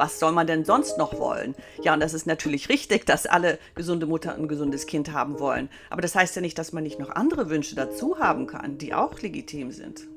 [0.00, 1.54] Was soll man denn sonst noch wollen?
[1.82, 5.68] Ja, und das ist natürlich richtig, dass alle gesunde Mutter ein gesundes Kind haben wollen.
[5.90, 8.94] Aber das heißt ja nicht, dass man nicht noch andere Wünsche dazu haben kann, die
[8.94, 10.08] auch legitim sind.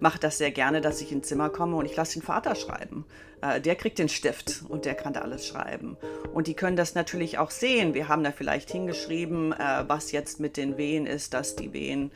[0.00, 3.04] Mache das sehr gerne, dass ich ins Zimmer komme und ich lasse den Vater schreiben.
[3.42, 5.96] Äh, der kriegt den Stift und der kann da alles schreiben.
[6.32, 7.94] Und die können das natürlich auch sehen.
[7.94, 12.10] Wir haben da vielleicht hingeschrieben, äh, was jetzt mit den Wehen ist, dass die Wehen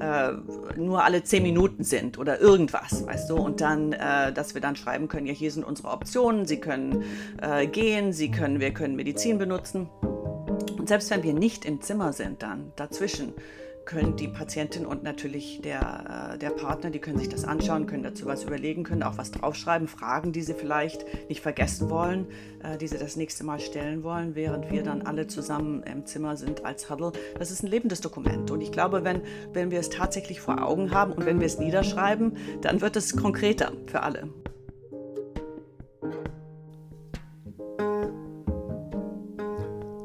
[0.00, 0.32] äh,
[0.76, 3.36] nur alle zehn Minuten sind oder irgendwas, weißt du.
[3.36, 6.46] Und dann, äh, dass wir dann schreiben können, ja, hier sind unsere Optionen.
[6.46, 7.04] Sie können
[7.42, 9.88] äh, gehen, sie können, wir können Medizin benutzen.
[10.78, 13.34] Und selbst wenn wir nicht im Zimmer sind, dann dazwischen
[13.84, 18.02] können die Patientin und natürlich der, äh, der Partner, die können sich das anschauen, können
[18.02, 22.26] dazu was überlegen, können auch was draufschreiben, Fragen, die sie vielleicht nicht vergessen wollen,
[22.62, 26.36] äh, die sie das nächste Mal stellen wollen, während wir dann alle zusammen im Zimmer
[26.36, 27.12] sind als Huddle.
[27.38, 30.92] Das ist ein lebendes Dokument und ich glaube, wenn, wenn wir es tatsächlich vor Augen
[30.92, 34.28] haben und wenn wir es niederschreiben, dann wird es konkreter für alle.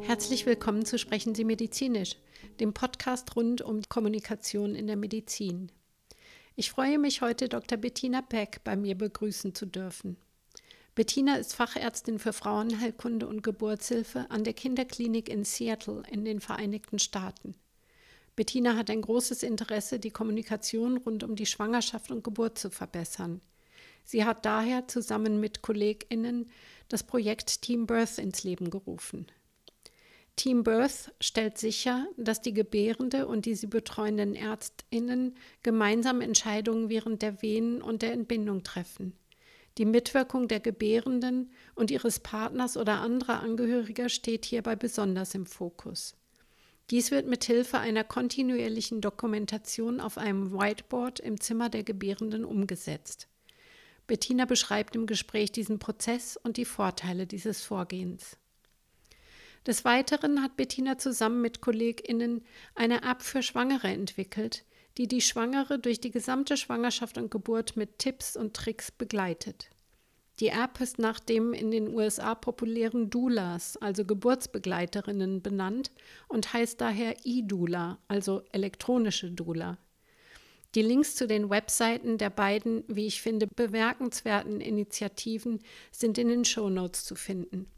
[0.01, 2.15] Herzlich willkommen zu Sprechen Sie medizinisch,
[2.59, 5.71] dem Podcast rund um Kommunikation in der Medizin.
[6.55, 7.77] Ich freue mich heute, Dr.
[7.77, 10.17] Bettina Peck bei mir begrüßen zu dürfen.
[10.95, 16.99] Bettina ist Fachärztin für Frauenheilkunde und Geburtshilfe an der Kinderklinik in Seattle in den Vereinigten
[16.99, 17.55] Staaten.
[18.37, 23.41] Bettina hat ein großes Interesse, die Kommunikation rund um die Schwangerschaft und Geburt zu verbessern.
[24.05, 26.49] Sie hat daher zusammen mit KollegInnen
[26.87, 29.25] das Projekt Team Birth ins Leben gerufen.
[30.35, 37.21] Team Birth stellt sicher, dass die Gebärende und die sie betreuenden Ärztinnen gemeinsam Entscheidungen während
[37.21, 39.13] der Wehen und der Entbindung treffen.
[39.77, 46.15] Die Mitwirkung der Gebärenden und ihres Partners oder anderer Angehöriger steht hierbei besonders im Fokus.
[46.91, 53.27] Dies wird mit Hilfe einer kontinuierlichen Dokumentation auf einem Whiteboard im Zimmer der Gebärenden umgesetzt.
[54.05, 58.37] Bettina beschreibt im Gespräch diesen Prozess und die Vorteile dieses Vorgehens.
[59.65, 62.43] Des Weiteren hat Bettina zusammen mit KollegInnen
[62.75, 64.63] eine App für Schwangere entwickelt,
[64.97, 69.69] die die Schwangere durch die gesamte Schwangerschaft und Geburt mit Tipps und Tricks begleitet.
[70.39, 75.91] Die App ist nach dem in den USA populären Doulas, also Geburtsbegleiterinnen, benannt
[76.27, 79.77] und heißt daher e-Doula, also elektronische Doula.
[80.75, 86.43] Die Links zu den Webseiten der beiden, wie ich finde, bemerkenswerten Initiativen sind in den
[86.43, 87.71] Shownotes zu finden.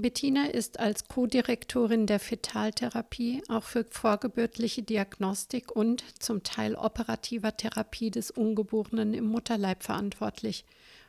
[0.00, 8.12] Bettina ist als Co-Direktorin der Fetaltherapie auch für vorgeburtliche Diagnostik und zum Teil operativer Therapie
[8.12, 10.64] des Ungeborenen im Mutterleib verantwortlich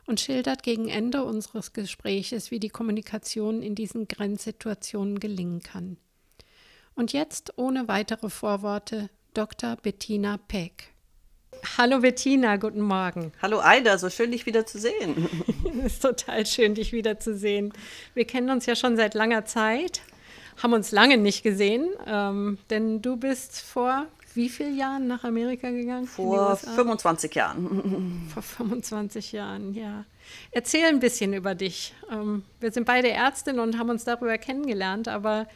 [0.08, 5.98] und schildert gegen Ende unseres Gespräches, wie die Kommunikation in diesen Grenzsituationen gelingen kann.
[6.96, 9.76] Und jetzt ohne weitere Vorworte Dr.
[9.76, 10.96] Bettina Peck.
[11.78, 13.34] Hallo Bettina, guten Morgen.
[13.42, 15.28] Hallo Aida, so schön dich wieder zu sehen.
[15.80, 17.74] Es ist total schön, dich wieder zu sehen.
[18.14, 20.02] Wir kennen uns ja schon seit langer Zeit,
[20.62, 25.70] haben uns lange nicht gesehen, ähm, denn du bist vor wie vielen Jahren nach Amerika
[25.72, 26.06] gegangen?
[26.06, 28.30] Vor 25 Jahren.
[28.34, 30.06] Vor 25 Jahren, ja.
[30.52, 31.96] Erzähl ein bisschen über dich.
[32.12, 35.48] Ähm, wir sind beide Ärztinnen und haben uns darüber kennengelernt, aber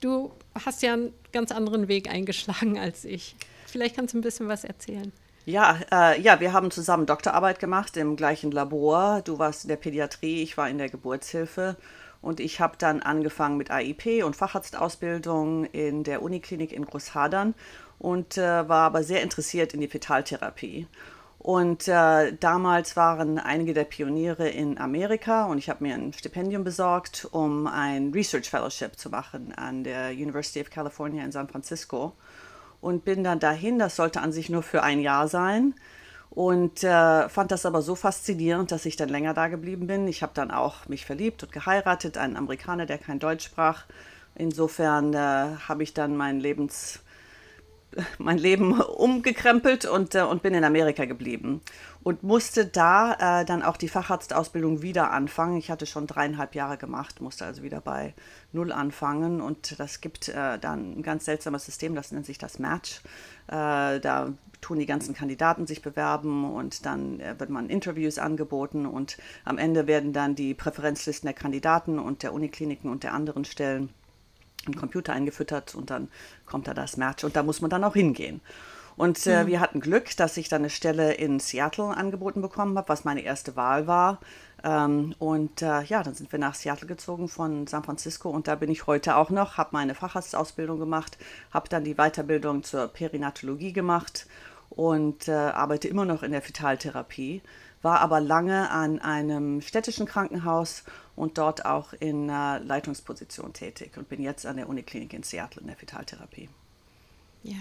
[0.00, 0.32] du
[0.64, 3.36] hast ja einen ganz anderen Weg eingeschlagen als ich.
[3.66, 5.12] Vielleicht kannst du ein bisschen was erzählen.
[5.48, 9.22] Ja, äh, ja, wir haben zusammen Doktorarbeit gemacht im gleichen Labor.
[9.24, 11.76] Du warst in der Pädiatrie, ich war in der Geburtshilfe.
[12.20, 17.54] Und ich habe dann angefangen mit AIP und Facharztausbildung in der Uniklinik in Großhadern
[17.98, 20.86] und äh, war aber sehr interessiert in die Fetaltherapie.
[21.38, 26.62] Und äh, damals waren einige der Pioniere in Amerika und ich habe mir ein Stipendium
[26.62, 32.12] besorgt, um ein Research Fellowship zu machen an der University of California in San Francisco
[32.80, 33.78] und bin dann dahin.
[33.78, 35.74] Das sollte an sich nur für ein Jahr sein
[36.30, 40.06] und äh, fand das aber so faszinierend, dass ich dann länger da geblieben bin.
[40.08, 43.84] Ich habe dann auch mich verliebt und geheiratet, einen Amerikaner, der kein Deutsch sprach.
[44.34, 47.00] Insofern äh, habe ich dann mein Lebens
[48.18, 51.60] mein Leben umgekrempelt und, äh, und bin in Amerika geblieben
[52.02, 55.56] und musste da äh, dann auch die Facharztausbildung wieder anfangen.
[55.56, 58.14] Ich hatte schon dreieinhalb Jahre gemacht, musste also wieder bei
[58.52, 62.58] Null anfangen und das gibt äh, dann ein ganz seltsames System, das nennt sich das
[62.58, 63.00] Match.
[63.48, 68.86] Äh, da tun die ganzen Kandidaten sich bewerben und dann äh, wird man Interviews angeboten
[68.86, 73.44] und am Ende werden dann die Präferenzlisten der Kandidaten und der Unikliniken und der anderen
[73.44, 73.90] Stellen
[74.66, 76.08] im Computer eingefüttert und dann
[76.46, 78.40] kommt da das Match und da muss man dann auch hingehen.
[78.98, 79.46] Und äh, mhm.
[79.46, 83.20] wir hatten Glück, dass ich dann eine Stelle in Seattle angeboten bekommen habe, was meine
[83.20, 84.18] erste Wahl war.
[84.64, 88.56] Ähm, und äh, ja, dann sind wir nach Seattle gezogen von San Francisco und da
[88.56, 91.16] bin ich heute auch noch, habe meine Facharztausbildung gemacht,
[91.52, 94.26] habe dann die Weiterbildung zur Perinatologie gemacht
[94.68, 97.40] und äh, arbeite immer noch in der Fetaltherapie,
[97.82, 100.82] war aber lange an einem städtischen Krankenhaus
[101.14, 105.60] und dort auch in äh, Leitungsposition tätig und bin jetzt an der Uniklinik in Seattle
[105.60, 106.48] in der Fetaltherapie.
[107.42, 107.56] Ja,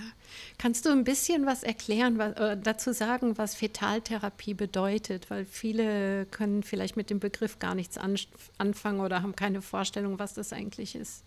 [0.58, 5.30] kannst du ein bisschen was erklären, was, äh, dazu sagen, was Fetaltherapie bedeutet?
[5.30, 8.18] Weil viele können vielleicht mit dem Begriff gar nichts an,
[8.58, 11.24] anfangen oder haben keine Vorstellung, was das eigentlich ist.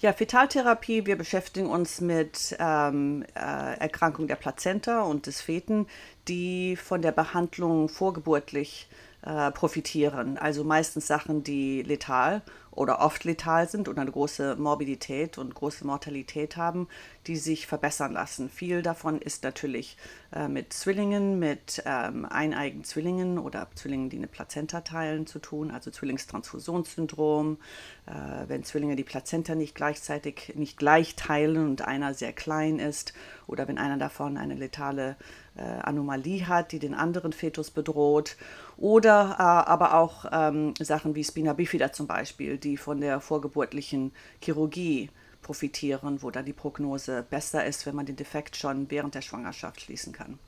[0.00, 5.86] Ja, Fetaltherapie, wir beschäftigen uns mit ähm, äh, Erkrankung der Plazenta und des Feten,
[6.26, 8.88] die von der Behandlung vorgeburtlich
[9.22, 10.38] äh, profitieren.
[10.38, 12.42] Also meistens Sachen, die letal
[12.72, 16.88] oder oft letal sind und eine große Morbidität und große Mortalität haben,
[17.26, 18.48] die sich verbessern lassen.
[18.48, 19.96] Viel davon ist natürlich
[20.32, 25.70] äh, mit Zwillingen, mit ähm, eineigen Zwillingen oder Zwillingen, die eine Plazenta teilen, zu tun,
[25.70, 27.58] also Zwillingstransfusionssyndrom,
[28.06, 33.12] äh, wenn Zwillinge die Plazenta nicht gleichzeitig, nicht gleich teilen und einer sehr klein ist
[33.46, 35.16] oder wenn einer davon eine letale
[35.56, 38.36] äh, Anomalie hat, die den anderen Fetus bedroht.
[38.78, 44.12] Oder äh, aber auch ähm, Sachen wie Spina bifida zum Beispiel, die von der vorgeburtlichen
[44.40, 45.10] Chirurgie
[45.42, 49.80] profitieren, wo dann die Prognose besser ist, wenn man den Defekt schon während der Schwangerschaft
[49.80, 50.38] schließen kann.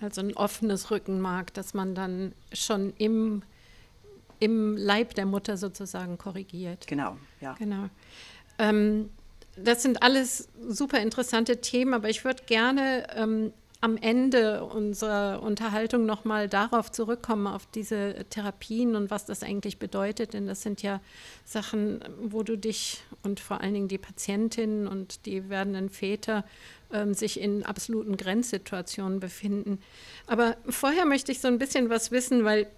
[0.00, 3.42] Also ein offenes Rückenmark, das man dann schon im,
[4.40, 6.86] im Leib der Mutter sozusagen korrigiert.
[6.86, 7.54] Genau, ja.
[7.54, 7.88] Genau.
[8.58, 9.10] Ähm,
[9.56, 13.52] das sind alles super interessante Themen, aber ich würde gerne ähm,
[13.84, 20.32] am Ende unserer Unterhaltung nochmal darauf zurückkommen, auf diese Therapien und was das eigentlich bedeutet.
[20.32, 21.02] Denn das sind ja
[21.44, 26.46] Sachen, wo du dich und vor allen Dingen die Patientinnen und die werdenden Väter
[26.94, 29.78] ähm, sich in absoluten Grenzsituationen befinden.
[30.26, 32.68] Aber vorher möchte ich so ein bisschen was wissen, weil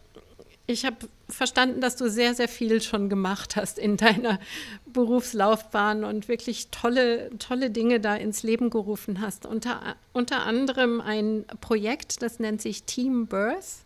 [0.67, 0.97] ich habe
[1.29, 4.39] verstanden, dass du sehr, sehr viel schon gemacht hast in deiner
[4.87, 9.47] Berufslaufbahn und wirklich tolle, tolle Dinge da ins Leben gerufen hast.
[9.47, 13.85] Unter, unter anderem ein Projekt, das nennt sich Team Birth,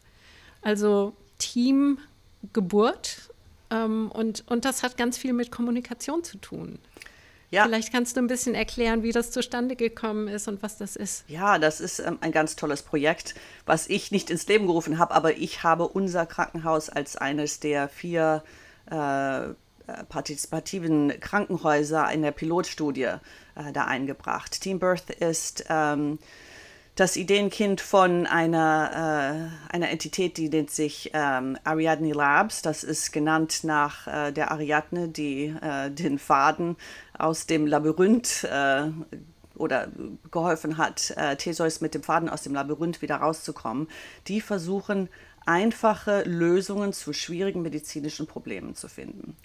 [0.62, 1.98] also Team
[2.52, 3.30] Geburt.
[3.70, 6.78] Ähm, und, und das hat ganz viel mit Kommunikation zu tun.
[7.50, 7.64] Ja.
[7.64, 11.24] Vielleicht kannst du ein bisschen erklären, wie das zustande gekommen ist und was das ist.
[11.26, 13.34] Ja, das ist ähm, ein ganz tolles Projekt,
[13.66, 17.88] was ich nicht ins Leben gerufen habe, aber ich habe unser Krankenhaus als eines der
[17.88, 18.44] vier
[18.90, 19.48] äh,
[20.08, 24.60] partizipativen Krankenhäuser in der Pilotstudie äh, da eingebracht.
[24.60, 26.18] Team Birth ist ähm,
[26.94, 32.62] das Ideenkind von einer, äh, einer Entität, die nennt sich ähm, Ariadne Labs.
[32.62, 36.76] Das ist genannt nach äh, der Ariadne, die äh, den Faden
[37.16, 38.90] aus dem Labyrinth äh,
[39.54, 39.88] oder
[40.30, 43.88] geholfen hat, äh, Theseus mit dem Faden aus dem Labyrinth wieder rauszukommen.
[44.26, 45.08] Die versuchen
[45.46, 49.36] einfache Lösungen zu schwierigen medizinischen Problemen zu finden.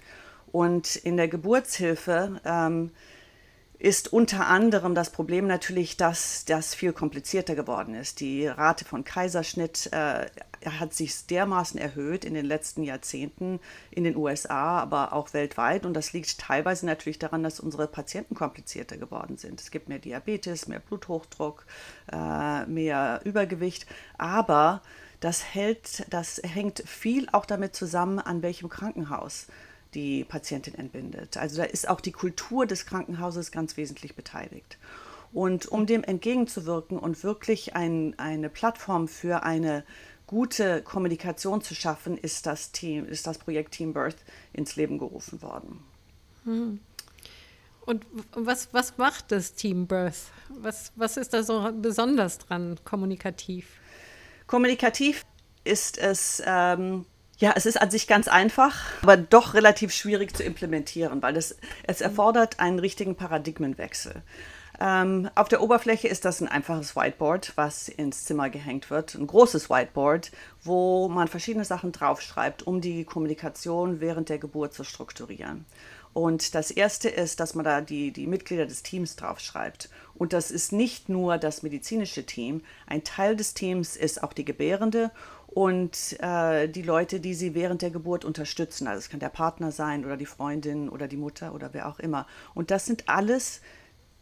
[0.52, 2.92] Und in der Geburtshilfe ähm,
[3.86, 8.20] ist unter anderem das Problem natürlich, dass das viel komplizierter geworden ist.
[8.20, 10.26] Die Rate von Kaiserschnitt äh,
[10.66, 13.60] hat sich dermaßen erhöht in den letzten Jahrzehnten
[13.92, 15.86] in den USA, aber auch weltweit.
[15.86, 19.62] Und das liegt teilweise natürlich daran, dass unsere Patienten komplizierter geworden sind.
[19.62, 21.68] Es gibt mehr Diabetes, mehr Bluthochdruck,
[22.12, 23.86] äh, mehr Übergewicht.
[24.18, 24.82] Aber
[25.20, 29.46] das, hält, das hängt viel auch damit zusammen, an welchem Krankenhaus
[29.96, 31.38] die Patientin entbindet.
[31.38, 34.78] Also da ist auch die Kultur des Krankenhauses ganz wesentlich beteiligt.
[35.34, 39.84] Und um dem entgegenzuwirken und wirklich ein, eine Plattform für eine
[40.28, 44.18] gute Kommunikation zu schaffen, ist das Team, ist das Projekt Team Birth
[44.54, 45.84] ins Leben gerufen worden.
[46.44, 46.80] Hm.
[47.86, 50.32] Und was, was macht das Team Birth?
[50.50, 53.68] Was, was ist da so besonders dran, kommunikativ?
[54.48, 55.26] Kommunikativ
[55.64, 57.06] ist es, ähm,
[57.38, 61.58] ja, es ist an sich ganz einfach, aber doch relativ schwierig zu implementieren, weil es,
[61.84, 64.22] es erfordert einen richtigen Paradigmenwechsel.
[64.80, 69.16] Ähm, auf der Oberfläche ist das ein einfaches Whiteboard, was ins Zimmer gehängt wird.
[69.16, 70.32] Ein großes Whiteboard,
[70.64, 75.66] wo man verschiedene Sachen draufschreibt, um die Kommunikation während der Geburt zu strukturieren.
[76.16, 79.90] Und das erste ist, dass man da die, die Mitglieder des Teams draufschreibt.
[80.14, 82.62] Und das ist nicht nur das medizinische Team.
[82.88, 85.12] Ein Teil des Teams ist auch die Gebärende
[85.56, 88.88] und äh, die Leute, die sie während der Geburt unterstützen.
[88.88, 91.98] Also es kann der Partner sein oder die Freundin oder die Mutter oder wer auch
[91.98, 92.28] immer.
[92.54, 93.62] Und das sind alles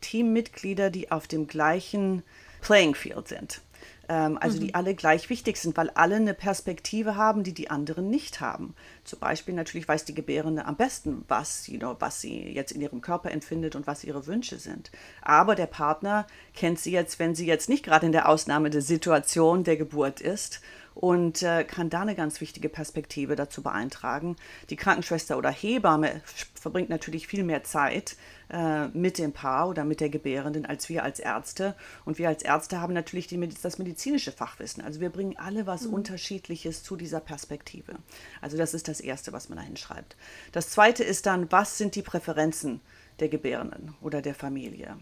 [0.01, 2.21] Teammitglieder, die auf dem gleichen
[2.61, 3.61] Playing Field sind.
[4.09, 4.67] Ähm, also mhm.
[4.67, 8.75] die alle gleich wichtig sind, weil alle eine Perspektive haben, die die anderen nicht haben.
[9.03, 12.81] Zum Beispiel natürlich weiß die Gebärende am besten, was, you know, was sie jetzt in
[12.81, 14.91] ihrem Körper empfindet und was ihre Wünsche sind.
[15.23, 18.83] Aber der Partner kennt sie jetzt, wenn sie jetzt nicht gerade in der Ausnahme der
[18.83, 20.61] Situation der Geburt ist
[20.95, 24.35] und äh, kann da eine ganz wichtige Perspektive dazu beeintragen.
[24.69, 26.21] Die Krankenschwester oder Hebamme
[26.53, 28.15] verbringt natürlich viel mehr Zeit
[28.49, 31.75] äh, mit dem Paar oder mit der Gebärenden als wir als Ärzte.
[32.05, 34.83] Und wir als Ärzte haben natürlich die, das medizinische Fachwissen.
[34.83, 35.95] Also wir bringen alle was mhm.
[35.95, 37.95] Unterschiedliches zu dieser Perspektive.
[38.41, 40.15] Also das ist das Erste, was man da hinschreibt.
[40.51, 42.81] Das Zweite ist dann, was sind die Präferenzen
[43.19, 44.97] der Gebärenden oder der Familie?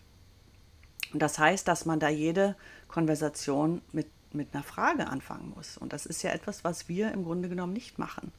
[1.13, 2.55] Und das heißt, dass man da jede
[2.87, 5.77] Konversation mit mit einer Frage anfangen muss.
[5.77, 8.31] Und das ist ja etwas, was wir im Grunde genommen nicht machen.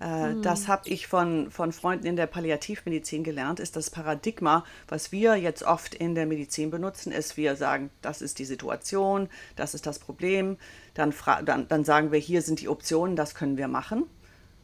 [0.00, 0.42] Äh, mhm.
[0.42, 5.36] Das habe ich von, von Freunden in der Palliativmedizin gelernt, ist das Paradigma, was wir
[5.36, 9.86] jetzt oft in der Medizin benutzen, ist, wir sagen, das ist die Situation, das ist
[9.86, 10.56] das Problem,
[10.94, 11.12] dann,
[11.44, 14.04] dann, dann sagen wir, hier sind die Optionen, das können wir machen.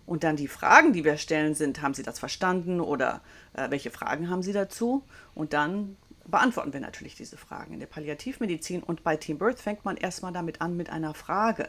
[0.06, 3.23] Und dann die Fragen, die wir stellen, sind, haben Sie das verstanden oder
[3.54, 5.02] äh, welche Fragen haben Sie dazu?
[5.35, 7.75] Und dann beantworten wir natürlich diese Fragen.
[7.75, 11.68] In der Palliativmedizin und bei Team Birth fängt man erstmal damit an mit einer Frage.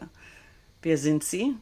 [0.82, 1.56] Wer sind Sie?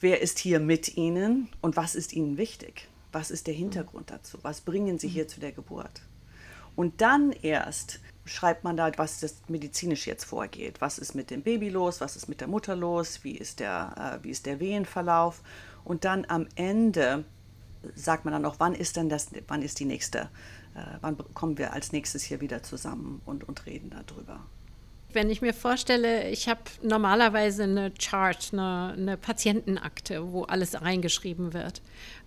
[0.00, 2.88] Wer ist hier mit Ihnen und was ist Ihnen wichtig?
[3.12, 4.38] Was ist der Hintergrund dazu?
[4.42, 6.02] Was bringen Sie hier zu der Geburt?
[6.74, 10.80] Und dann erst schreibt man da, was das medizinisch jetzt vorgeht.
[10.80, 12.00] Was ist mit dem Baby los?
[12.00, 13.24] Was ist mit der Mutter los?
[13.24, 15.42] Wie ist der, äh, wie ist der Wehenverlauf?
[15.84, 17.24] Und dann am Ende
[17.94, 20.28] sagt man dann noch, wann ist denn das, wann ist die nächste
[21.00, 24.40] wann kommen wir als nächstes hier wieder zusammen und, und reden darüber.
[25.12, 31.54] Wenn ich mir vorstelle, ich habe normalerweise eine Chart, eine, eine Patientenakte, wo alles reingeschrieben
[31.54, 31.80] wird.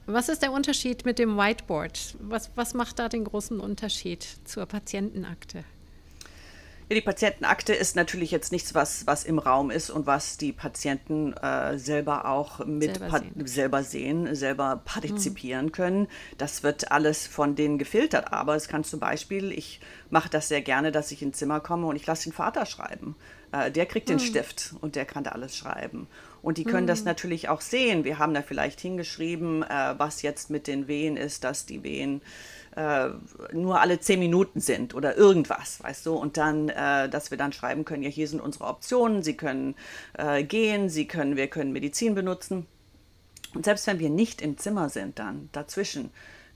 [0.08, 2.15] Was ist der Unterschied mit dem Whiteboard?
[2.20, 5.63] Was, was macht da den großen Unterschied zur Patientenakte?
[6.91, 11.34] Die Patientenakte ist natürlich jetzt nichts, was, was im Raum ist und was die Patienten
[11.34, 15.72] äh, selber auch mit selber sehen, selber, sehen, selber partizipieren mhm.
[15.72, 16.08] können.
[16.39, 18.34] Das wird alles von denen gefiltert.
[18.34, 21.86] Aber es kann zum Beispiel, ich mache das sehr gerne, dass ich ins Zimmer komme
[21.86, 23.15] und ich lasse den Vater schreiben.
[23.51, 24.22] Äh, der kriegt den mhm.
[24.22, 26.08] Stift und der kann da alles schreiben.
[26.41, 26.89] Und die können mhm.
[26.89, 28.03] das natürlich auch sehen.
[28.03, 32.22] Wir haben da vielleicht hingeschrieben, äh, was jetzt mit den Wehen ist, dass die Wehen
[32.79, 33.09] äh,
[33.51, 37.51] nur alle zehn Minuten sind oder irgendwas, weißt du, und dann, äh, dass wir dann
[37.51, 39.75] schreiben können, ja, hier sind unsere Optionen, Sie können
[40.13, 42.67] äh, gehen, Sie können, wir können Medizin benutzen.
[43.53, 46.12] Und selbst wenn wir nicht im Zimmer sind, dann dazwischen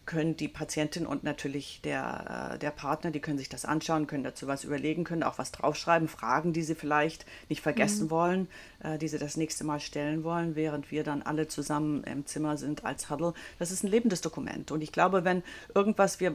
[0.05, 4.23] können die Patientin und natürlich der, äh, der Partner, die können sich das anschauen, können
[4.23, 8.11] dazu was überlegen, können auch was draufschreiben, Fragen, die sie vielleicht nicht vergessen mhm.
[8.11, 8.47] wollen,
[8.83, 12.57] äh, die sie das nächste Mal stellen wollen, während wir dann alle zusammen im Zimmer
[12.57, 13.33] sind als Huddle.
[13.59, 14.71] Das ist ein lebendes Dokument.
[14.71, 15.43] Und ich glaube, wenn
[15.73, 16.33] irgendwas wir,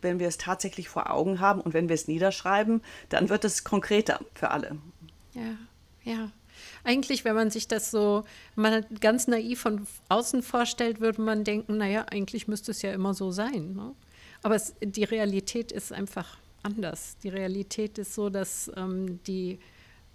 [0.00, 3.64] wenn wir es tatsächlich vor Augen haben und wenn wir es niederschreiben, dann wird es
[3.64, 4.76] konkreter für alle.
[5.34, 5.56] Ja,
[6.04, 6.30] ja.
[6.84, 8.24] Eigentlich, wenn man sich das so
[8.56, 13.14] mal ganz naiv von außen vorstellt, würde man denken, naja, eigentlich müsste es ja immer
[13.14, 13.74] so sein.
[13.74, 13.94] Ne?
[14.42, 17.16] Aber es, die Realität ist einfach anders.
[17.22, 19.58] Die Realität ist so, dass ähm, die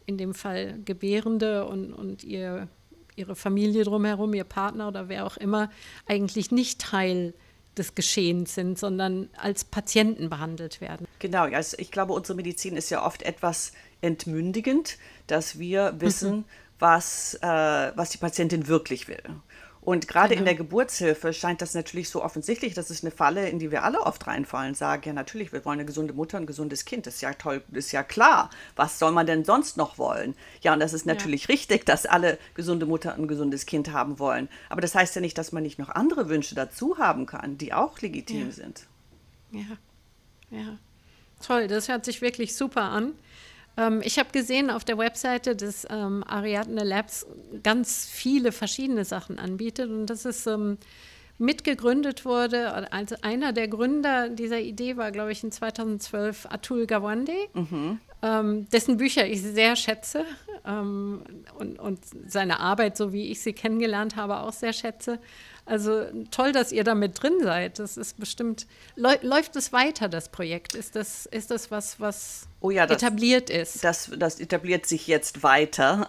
[0.05, 2.67] in dem Fall Gebärende und, und ihr,
[3.15, 5.69] ihre Familie drumherum, ihr Partner oder wer auch immer,
[6.05, 7.33] eigentlich nicht Teil
[7.77, 11.07] des Geschehens sind, sondern als Patienten behandelt werden.
[11.19, 16.45] Genau, also ich glaube, unsere Medizin ist ja oft etwas entmündigend, dass wir wissen, mhm.
[16.79, 17.47] was, äh,
[17.95, 19.23] was die Patientin wirklich will.
[19.87, 20.39] Und gerade genau.
[20.39, 23.83] in der Geburtshilfe scheint das natürlich so offensichtlich, das ist eine Falle, in die wir
[23.83, 27.15] alle oft reinfallen, sagen, ja natürlich, wir wollen eine gesunde Mutter, ein gesundes Kind, das
[27.15, 28.49] ist ja toll, das ist ja klar.
[28.75, 30.35] Was soll man denn sonst noch wollen?
[30.59, 31.53] Ja, und das ist natürlich ja.
[31.53, 34.49] richtig, dass alle gesunde Mutter und ein gesundes Kind haben wollen.
[34.67, 37.73] Aber das heißt ja nicht, dass man nicht noch andere Wünsche dazu haben kann, die
[37.73, 38.51] auch legitim ja.
[38.51, 38.87] sind.
[39.51, 39.77] Ja,
[40.51, 40.77] ja.
[41.41, 43.13] Toll, das hört sich wirklich super an.
[43.77, 47.25] Ähm, ich habe gesehen auf der Webseite des ähm, Ariadne Labs
[47.63, 50.77] ganz viele verschiedene Sachen anbietet und das ist ähm,
[51.37, 57.33] mitgegründet wurde, also einer der Gründer dieser Idee war, glaube ich, in 2012 Atul Gawande,
[57.53, 57.99] mhm.
[58.23, 60.25] ähm, dessen Bücher ich sehr schätze
[60.65, 61.21] ähm,
[61.57, 65.19] und, und seine Arbeit, so wie ich sie kennengelernt habe, auch sehr schätze.
[65.65, 67.79] Also toll, dass ihr da mit drin seid.
[67.79, 70.75] Das ist bestimmt, läuft es weiter, das Projekt?
[70.75, 73.83] Ist das, ist das was, was oh ja, das, etabliert ist?
[73.83, 76.07] Das, das etabliert sich jetzt weiter.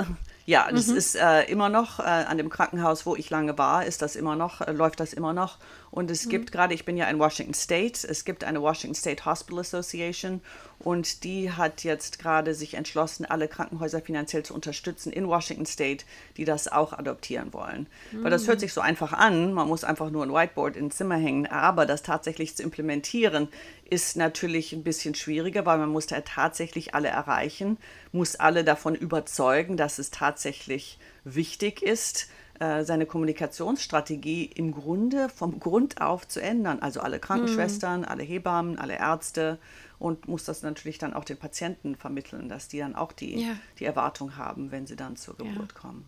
[0.49, 0.97] Ja, das mhm.
[0.97, 4.35] ist äh, immer noch äh, an dem Krankenhaus, wo ich lange war, ist das immer
[4.35, 5.59] noch, äh, läuft das immer noch.
[5.91, 6.31] Und es mhm.
[6.31, 10.41] gibt gerade, ich bin ja in Washington State, es gibt eine Washington State Hospital Association
[10.79, 16.05] und die hat jetzt gerade sich entschlossen, alle Krankenhäuser finanziell zu unterstützen in Washington State,
[16.37, 17.87] die das auch adoptieren wollen.
[18.13, 18.25] Mhm.
[18.25, 21.17] Weil das hört sich so einfach an, man muss einfach nur ein Whiteboard ins Zimmer
[21.17, 23.49] hängen, aber das tatsächlich zu implementieren
[23.91, 27.79] ist natürlich ein bisschen schwieriger, weil man muss da tatsächlich alle erreichen,
[28.13, 32.29] muss alle davon überzeugen, dass es tatsächlich wichtig ist
[32.61, 36.81] äh, seine Kommunikationsstrategie im Grunde vom Grund auf zu ändern.
[36.81, 38.07] Also alle Krankenschwestern, mhm.
[38.09, 39.59] alle Hebammen, alle Ärzte
[39.99, 43.57] und muss das natürlich dann auch den Patienten vermitteln, dass die dann auch die, ja.
[43.79, 45.81] die Erwartung haben, wenn sie dann zur Geburt ja.
[45.81, 46.05] kommen.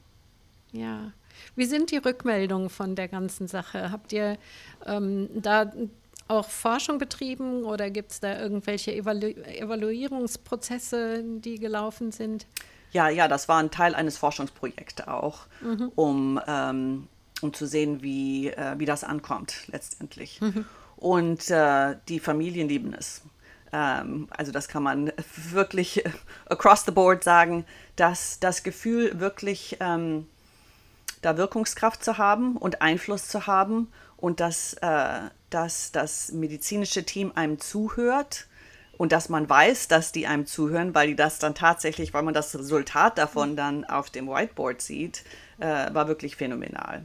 [0.73, 1.12] Ja.
[1.57, 3.90] Wie sind die Rückmeldungen von der ganzen Sache?
[3.90, 4.38] Habt ihr
[4.87, 5.73] ähm, da
[6.28, 12.47] auch Forschung betrieben oder gibt es da irgendwelche Evalu Evaluierungsprozesse, die gelaufen sind?
[12.93, 15.93] Ja, ja, das war ein Teil eines Forschungsprojekts auch, mhm.
[15.95, 17.09] um, ähm,
[17.41, 20.41] um zu sehen, wie, äh, wie das ankommt letztendlich.
[20.41, 20.65] Mhm.
[20.97, 23.23] Und äh, die Familien lieben es.
[23.73, 25.13] Ähm, also das kann man
[25.51, 26.05] wirklich
[26.47, 27.65] across the board sagen,
[27.97, 30.27] dass das Gefühl wirklich ähm,
[31.23, 35.21] da Wirkungskraft zu haben und Einfluss zu haben und dass, äh,
[35.51, 38.47] dass das medizinische Team einem zuhört
[39.00, 42.35] und dass man weiß, dass die einem zuhören, weil die das dann tatsächlich, weil man
[42.35, 45.25] das Resultat davon dann auf dem Whiteboard sieht,
[45.59, 47.04] äh, war wirklich phänomenal.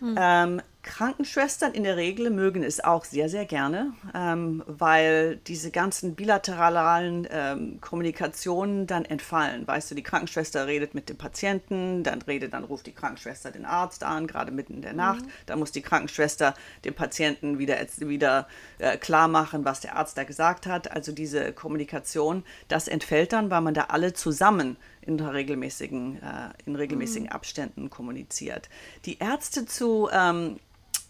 [0.00, 0.16] Mhm.
[0.20, 6.14] Ähm, Krankenschwestern in der Regel mögen es auch sehr, sehr gerne, ähm, weil diese ganzen
[6.14, 9.66] bilateralen ähm, Kommunikationen dann entfallen.
[9.66, 13.64] Weißt du, die Krankenschwester redet mit dem Patienten, dann redet, dann ruft die Krankenschwester den
[13.64, 15.22] Arzt an, gerade mitten in der Nacht.
[15.24, 15.30] Mhm.
[15.46, 18.46] Dann muss die Krankenschwester dem Patienten wieder, wieder
[18.78, 20.92] äh, klar machen, was der Arzt da gesagt hat.
[20.92, 26.76] Also diese Kommunikation, das entfällt dann, weil man da alle zusammen in regelmäßigen, äh, in
[26.76, 27.32] regelmäßigen mhm.
[27.32, 28.68] Abständen kommuniziert.
[29.06, 30.60] Die Ärzte zu ähm,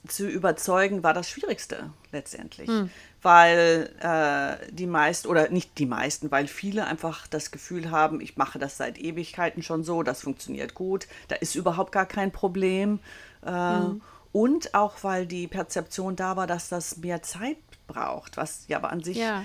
[0.08, 2.68] zu überzeugen, war das Schwierigste letztendlich.
[2.68, 2.90] Hm.
[3.22, 8.36] Weil äh, die meisten, oder nicht die meisten, weil viele einfach das Gefühl haben, ich
[8.36, 13.00] mache das seit Ewigkeiten schon so, das funktioniert gut, da ist überhaupt gar kein Problem.
[13.44, 14.02] Äh, hm.
[14.32, 17.56] Und auch, weil die Perzeption da war, dass das mehr Zeit
[17.86, 19.44] braucht, was ja aber an sich ja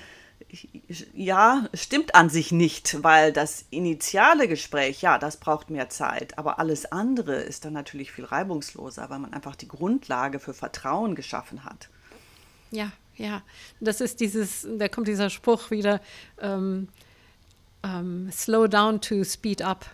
[1.14, 6.60] ja, stimmt an sich nicht, weil das initiale Gespräch, ja, das braucht mehr Zeit, aber
[6.60, 11.64] alles andere ist dann natürlich viel reibungsloser, weil man einfach die Grundlage für Vertrauen geschaffen
[11.66, 11.90] hat.
[12.72, 13.44] Ja, ja,
[13.80, 16.02] das ist dieses, da kommt dieser Spruch wieder,
[16.40, 16.88] ähm,
[17.84, 19.86] ähm, slow down to speed up.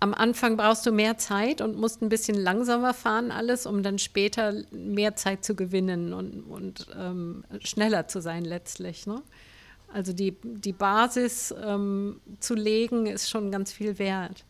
[0.00, 3.98] Am Anfang brauchst du mehr Zeit und musst ein bisschen langsamer fahren alles, um dann
[3.98, 9.06] später mehr Zeit zu gewinnen und, und ähm, schneller zu sein letztlich.
[9.06, 9.22] Ne?
[9.92, 14.44] Also die, die Basis ähm, zu legen, ist schon ganz viel wert.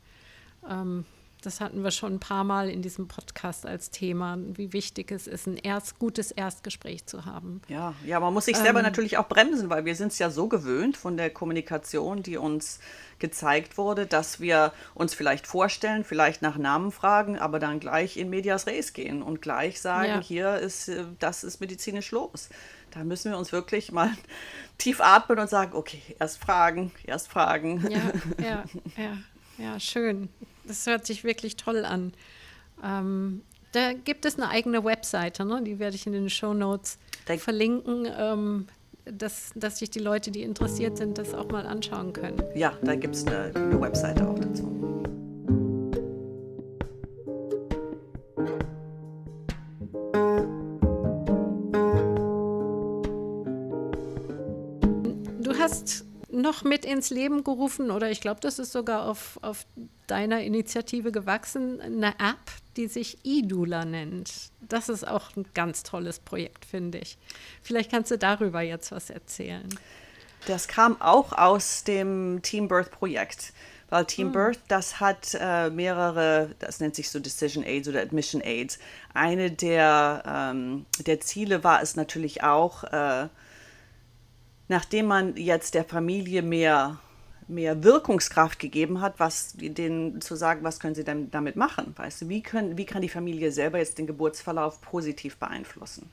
[0.68, 1.04] Ähm,
[1.42, 5.26] das hatten wir schon ein paar Mal in diesem Podcast als Thema, wie wichtig es
[5.26, 7.62] ist, ein erst, gutes Erstgespräch zu haben.
[7.68, 10.30] Ja, ja, man muss sich selber ähm, natürlich auch bremsen, weil wir sind es ja
[10.30, 12.80] so gewöhnt von der Kommunikation, die uns
[13.20, 18.30] gezeigt wurde, dass wir uns vielleicht vorstellen, vielleicht nach Namen fragen, aber dann gleich in
[18.30, 20.20] Medias Res gehen und gleich sagen, ja.
[20.20, 22.48] hier ist, äh, das ist medizinisch los.
[22.90, 24.10] Da müssen wir uns wirklich mal
[24.78, 27.86] tief atmen und sagen, okay, erst fragen, erst fragen.
[27.90, 28.64] Ja, ja,
[28.96, 29.18] ja,
[29.58, 30.28] ja, schön.
[30.64, 32.12] Das hört sich wirklich toll an.
[32.82, 35.62] Ähm, da gibt es eine eigene Webseite, ne?
[35.62, 36.98] die werde ich in den Show Notes
[37.38, 38.68] verlinken, ähm,
[39.04, 42.42] dass, dass sich die Leute, die interessiert sind, das auch mal anschauen können.
[42.54, 44.87] Ja, da gibt es eine, eine Webseite auch dazu.
[55.56, 59.66] Hast noch mit ins Leben gerufen oder ich glaube, das ist sogar auf, auf
[60.06, 64.50] deiner Initiative gewachsen, eine App, die sich eDula nennt.
[64.60, 67.18] Das ist auch ein ganz tolles Projekt, finde ich.
[67.62, 69.68] Vielleicht kannst du darüber jetzt was erzählen.
[70.46, 73.52] Das kam auch aus dem Team Birth Projekt,
[73.88, 74.32] weil Team hm.
[74.32, 78.78] Birth, das hat äh, mehrere, das nennt sich so Decision Aids oder Admission Aids.
[79.14, 83.28] Eine der, ähm, der Ziele war es natürlich auch, äh,
[84.68, 86.98] nachdem man jetzt der Familie mehr,
[87.48, 91.94] mehr Wirkungskraft gegeben hat, was denen zu sagen, was können sie denn damit machen?
[91.96, 96.10] Weißt du, wie, können, wie kann die Familie selber jetzt den Geburtsverlauf positiv beeinflussen?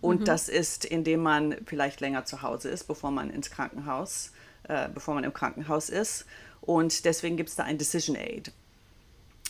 [0.00, 0.24] Und mhm.
[0.24, 4.32] das ist, indem man vielleicht länger zu Hause ist, bevor man ins Krankenhaus,
[4.64, 6.24] äh, bevor man im Krankenhaus ist.
[6.62, 8.52] Und deswegen gibt es da ein Decision Aid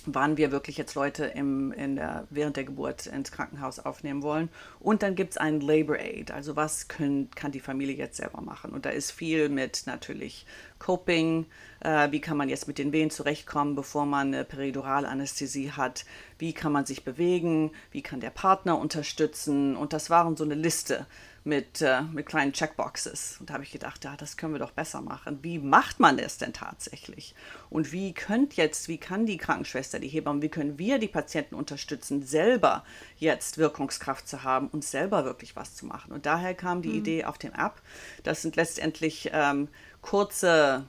[0.07, 4.49] wann wir wirklich jetzt Leute im, in der, während der Geburt ins Krankenhaus aufnehmen wollen.
[4.79, 8.41] Und dann gibt es einen Labor Aid, also was können, kann die Familie jetzt selber
[8.41, 8.73] machen.
[8.73, 10.47] Und da ist viel mit natürlich
[10.79, 11.47] Coping,
[11.81, 16.05] äh, wie kann man jetzt mit den Wehen zurechtkommen, bevor man eine Periduralanästhesie hat,
[16.39, 19.77] wie kann man sich bewegen, wie kann der Partner unterstützen.
[19.77, 21.07] Und das waren so eine Liste
[21.45, 23.37] mit, äh, mit kleinen Checkboxes.
[23.41, 25.39] Und da habe ich gedacht, ja, das können wir doch besser machen.
[25.43, 27.35] Wie macht man das denn tatsächlich?
[27.71, 31.55] Und wie könnt jetzt, wie kann die Krankenschwester, die Hebamme, wie können wir die Patienten
[31.55, 32.85] unterstützen, selber
[33.17, 36.13] jetzt Wirkungskraft zu haben und selber wirklich was zu machen?
[36.13, 36.99] Und daher kam die mhm.
[36.99, 37.81] Idee auf dem App.
[38.23, 39.69] Das sind letztendlich ähm,
[40.03, 40.87] kurze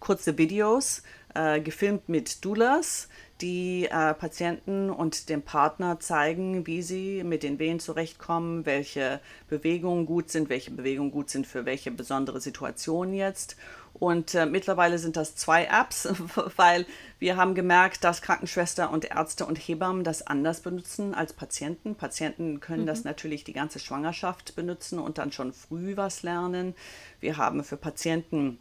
[0.00, 1.02] kurze Videos,
[1.34, 3.08] äh, gefilmt mit Doulas,
[3.42, 10.06] die äh, Patienten und dem Partner zeigen, wie sie mit den Wehen zurechtkommen, welche Bewegungen
[10.06, 13.56] gut sind, welche Bewegungen gut sind für welche besondere Situation jetzt.
[13.94, 16.08] Und äh, mittlerweile sind das zwei Apps,
[16.56, 16.86] weil
[17.18, 21.94] wir haben gemerkt, dass Krankenschwester und Ärzte und Hebammen das anders benutzen als Patienten.
[21.96, 22.86] Patienten können mhm.
[22.86, 26.74] das natürlich die ganze Schwangerschaft benutzen und dann schon früh was lernen.
[27.20, 28.58] Wir haben für Patienten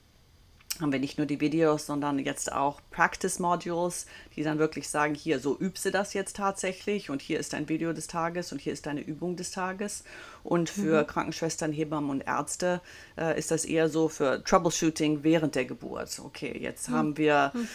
[0.80, 4.06] haben wir nicht nur die Videos, sondern jetzt auch Practice Modules,
[4.36, 7.68] die dann wirklich sagen, hier, so übst du das jetzt tatsächlich und hier ist dein
[7.70, 10.04] Video des Tages und hier ist deine Übung des Tages.
[10.44, 11.08] Und für mhm.
[11.08, 12.82] Krankenschwestern, Hebammen und Ärzte
[13.18, 16.20] äh, ist das eher so für Troubleshooting während der Geburt.
[16.24, 16.94] Okay, jetzt mhm.
[16.94, 17.68] haben wir, mhm.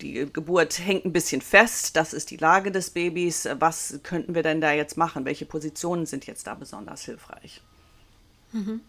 [0.00, 3.48] die Geburt hängt ein bisschen fest, das ist die Lage des Babys.
[3.58, 5.24] Was könnten wir denn da jetzt machen?
[5.24, 7.62] Welche Positionen sind jetzt da besonders hilfreich?
[8.52, 8.80] Mhm.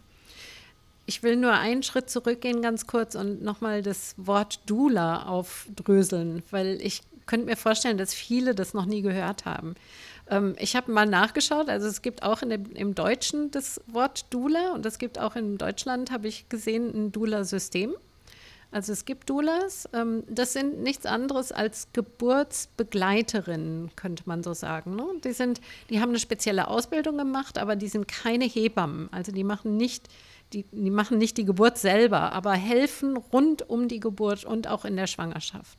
[1.06, 6.80] Ich will nur einen Schritt zurückgehen, ganz kurz, und nochmal das Wort Dula aufdröseln, weil
[6.82, 9.76] ich könnte mir vorstellen, dass viele das noch nie gehört haben.
[10.30, 14.72] Ähm, ich habe mal nachgeschaut, also es gibt auch dem, im Deutschen das Wort Dula
[14.74, 17.94] und es gibt auch in Deutschland, habe ich gesehen, ein Dula-System.
[18.74, 24.96] Also es gibt Doulas, ähm, das sind nichts anderes als Geburtsbegleiterinnen, könnte man so sagen.
[24.96, 25.06] Ne?
[25.24, 25.62] Die, sind,
[25.92, 29.10] die haben eine spezielle Ausbildung gemacht, aber die sind keine Hebammen.
[29.14, 30.10] Also die machen nicht
[30.54, 34.86] die, die machen nicht die Geburt selber, aber helfen rund um die Geburt und auch
[34.86, 35.78] in der Schwangerschaft.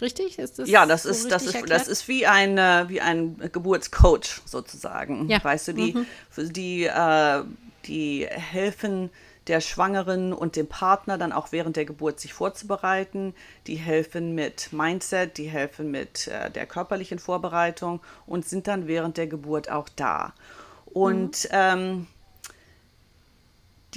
[0.00, 0.38] Richtig?
[0.38, 3.38] Ist das ja, das so ist, das ist, das ist wie ein, äh, wie ein
[3.50, 5.28] Geburtscoach sozusagen.
[5.28, 5.42] Ja.
[5.42, 6.52] Weißt du, die, mhm.
[6.52, 7.42] die, äh,
[7.86, 9.10] die helfen
[9.46, 13.34] der Schwangeren und dem Partner dann auch während der Geburt sich vorzubereiten.
[13.66, 19.16] Die helfen mit Mindset, die helfen mit äh, der körperlichen Vorbereitung und sind dann während
[19.16, 20.34] der Geburt auch da.
[20.84, 21.50] Und mhm.
[21.52, 22.06] ähm,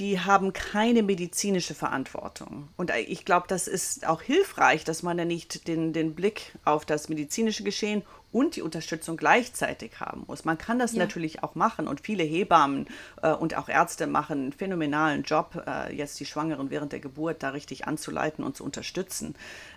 [0.00, 2.68] die haben keine medizinische Verantwortung.
[2.78, 6.86] Und ich glaube, das ist auch hilfreich, dass man ja nicht den, den Blick auf
[6.86, 10.46] das medizinische Geschehen und die Unterstützung gleichzeitig haben muss.
[10.46, 11.00] Man kann das ja.
[11.00, 12.86] natürlich auch machen und viele Hebammen
[13.22, 17.42] äh, und auch Ärzte machen einen phänomenalen Job, äh, jetzt die Schwangeren während der Geburt
[17.42, 19.34] da richtig anzuleiten und zu unterstützen.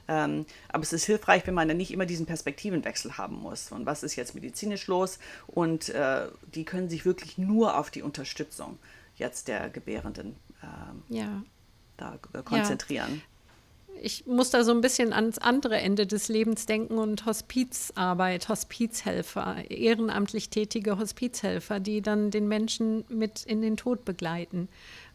[0.08, 3.74] Ähm, aber es ist hilfreich, wenn man dann nicht immer diesen Perspektivenwechsel haben muss.
[3.74, 5.20] Und was ist jetzt medizinisch los?
[5.48, 8.78] Und äh, die können sich wirklich nur auf die Unterstützung
[9.16, 11.44] jetzt der Gebärenden ähm, ja.
[11.98, 13.16] da konzentrieren.
[13.16, 13.22] Ja.
[14.02, 19.70] Ich muss da so ein bisschen ans andere Ende des Lebens denken und Hospizarbeit, Hospizhelfer,
[19.70, 24.68] ehrenamtlich tätige Hospizhelfer, die dann den Menschen mit in den Tod begleiten.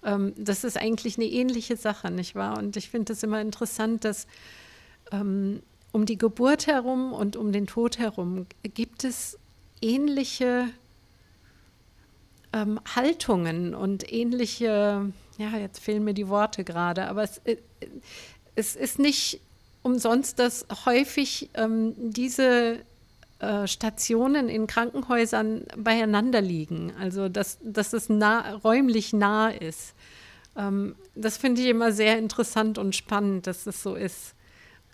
[0.05, 2.57] Ähm, das ist eigentlich eine ähnliche Sache, nicht wahr?
[2.59, 4.27] Und ich finde es immer interessant, dass
[5.11, 9.39] ähm, um die Geburt herum und um den Tod herum gibt es
[9.83, 10.69] ähnliche
[12.53, 17.57] ähm, Haltungen und ähnliche, ja, jetzt fehlen mir die Worte gerade, aber es, äh,
[18.55, 19.41] es ist nicht
[19.83, 22.81] umsonst, dass häufig ähm, diese
[23.39, 29.95] äh, Stationen in Krankenhäusern beieinander liegen, also dass, dass es nah, räumlich nah ist.
[30.57, 34.35] Ähm, das finde ich immer sehr interessant und spannend, dass das so ist.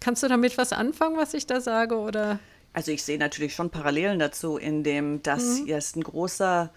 [0.00, 1.96] Kannst du damit was anfangen, was ich da sage?
[1.96, 2.38] Oder?
[2.74, 5.66] Also ich sehe natürlich schon Parallelen dazu, in dem das mhm.
[5.66, 6.70] jetzt ein großer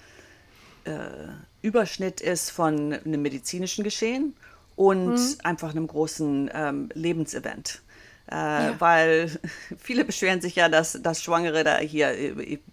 [1.61, 4.35] Überschnitt ist von einem medizinischen Geschehen
[4.75, 5.35] und mhm.
[5.43, 7.81] einfach einem großen ähm, Lebensevent.
[8.29, 8.75] Äh, ja.
[8.79, 9.31] Weil
[9.77, 12.13] viele beschweren sich ja, dass, dass Schwangere da hier,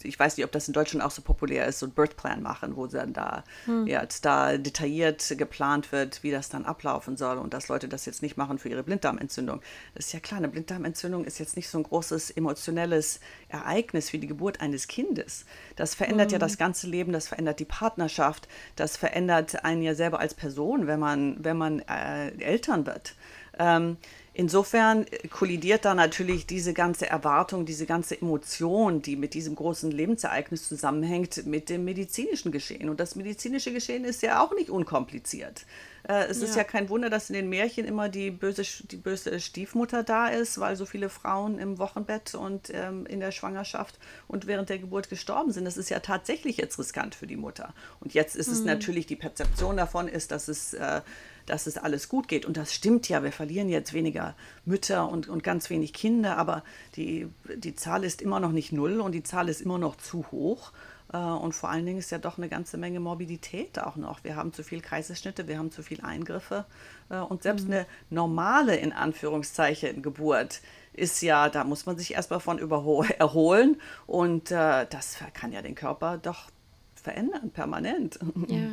[0.03, 2.77] ich weiß nicht, ob das in Deutschland auch so populär ist, so einen Birthplan machen,
[2.77, 3.87] wo dann da hm.
[3.87, 8.23] jetzt da detailliert geplant wird, wie das dann ablaufen soll und dass Leute das jetzt
[8.23, 9.61] nicht machen für ihre Blinddarmentzündung.
[9.95, 14.19] Das ist ja klar, eine Blinddarmentzündung ist jetzt nicht so ein großes emotionelles Ereignis wie
[14.19, 15.45] die Geburt eines Kindes.
[15.77, 16.35] Das verändert hm.
[16.35, 20.89] ja das ganze Leben, das verändert die Partnerschaft, das verändert einen ja selber als Person,
[20.89, 23.15] wenn man, wenn man äh, Eltern wird.
[23.57, 23.99] Ähm,
[24.37, 30.69] Insofern kollidiert da natürlich diese ganze Erwartung, diese ganze Emotion, die mit diesem großen Lebensereignis
[30.69, 32.91] zusammenhängt, mit dem medizinischen Geschehen.
[32.91, 35.65] Und das medizinische Geschehen ist ja auch nicht unkompliziert.
[36.09, 36.49] Äh, es ja.
[36.49, 40.29] ist ja kein Wunder, dass in den Märchen immer die böse, die böse Stiefmutter da
[40.29, 44.79] ist, weil so viele Frauen im Wochenbett und ähm, in der Schwangerschaft und während der
[44.79, 45.65] Geburt gestorben sind.
[45.65, 47.75] Das ist ja tatsächlich jetzt riskant für die Mutter.
[48.01, 48.55] Und jetzt ist mhm.
[48.55, 51.01] es natürlich, die Perzeption davon ist, dass es äh,
[51.47, 52.47] dass es alles gut geht.
[52.47, 56.65] Und das stimmt ja, wir verlieren jetzt weniger Mütter und, und ganz wenig Kinder, aber
[56.97, 60.25] die, die Zahl ist immer noch nicht null und die Zahl ist immer noch zu
[60.31, 60.73] hoch.
[61.15, 64.25] Äh, und vor allen Dingen ist ja doch eine ganze Menge Morbidität auch noch.
[64.25, 66.67] Wir haben zu viel Kaiserschnitte, wir haben zu viel Eingriffe.
[67.09, 67.75] Äh, und selbst mhm.
[67.75, 70.61] eine normale, in Anführungszeichen, Geburt
[70.93, 72.59] ist ja, da muss man sich erstmal von
[73.19, 73.81] erholen.
[74.07, 76.51] Und äh, das kann ja den Körper doch
[76.95, 78.19] verändern, permanent.
[78.49, 78.71] Ja.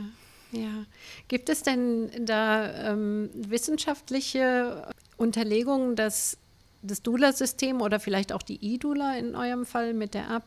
[0.54, 0.86] Ja,
[1.30, 6.38] gibt es denn da ähm, wissenschaftliche Unterlegungen, dass
[6.82, 10.43] das Doula-System oder vielleicht auch die E-Doula in eurem Fall mit der App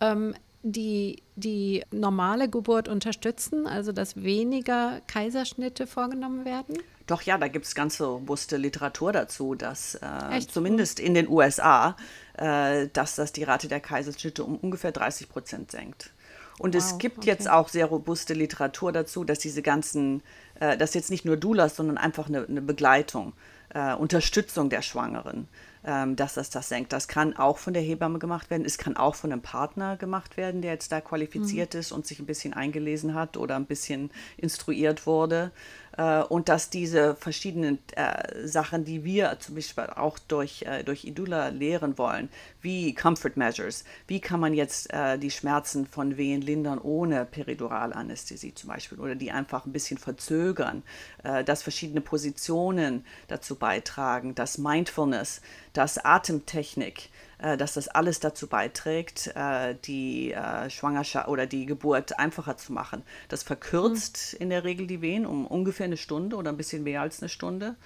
[0.00, 6.78] ähm, die die normale Geburt unterstützen, also dass weniger Kaiserschnitte vorgenommen werden?
[7.06, 11.96] Doch, ja, da gibt es ganz robuste Literatur dazu, dass äh, zumindest in den USA,
[12.34, 16.12] äh, dass das die Rate der Kaiserschnitte um ungefähr 30 Prozent senkt.
[16.58, 17.28] Und wow, es gibt okay.
[17.28, 20.22] jetzt auch sehr robuste Literatur dazu, dass diese ganzen,
[20.60, 23.32] äh, dass jetzt nicht nur Doulas, sondern einfach eine, eine Begleitung,
[23.70, 25.48] äh, Unterstützung der Schwangeren
[25.82, 26.92] dass das das senkt.
[26.92, 28.66] Das kann auch von der Hebamme gemacht werden.
[28.66, 31.80] Es kann auch von einem Partner gemacht werden, der jetzt da qualifiziert mhm.
[31.80, 35.52] ist und sich ein bisschen eingelesen hat oder ein bisschen instruiert wurde.
[36.00, 41.04] Äh, und dass diese verschiedenen äh, Sachen, die wir zum Beispiel auch durch, äh, durch
[41.04, 42.30] Idula lehren wollen,
[42.62, 48.54] wie Comfort Measures, wie kann man jetzt äh, die Schmerzen von Wehen lindern ohne Periduralanästhesie
[48.54, 50.82] zum Beispiel oder die einfach ein bisschen verzögern,
[51.22, 55.42] äh, dass verschiedene Positionen dazu beitragen, dass Mindfulness,
[55.74, 57.10] dass Atemtechnik,
[57.56, 63.02] dass das alles dazu beiträgt, äh, die äh, Schwangerschaft oder die Geburt einfacher zu machen.
[63.28, 64.42] Das verkürzt mhm.
[64.42, 67.28] in der Regel die Wehen um ungefähr eine Stunde oder ein bisschen mehr als eine
[67.28, 67.76] Stunde.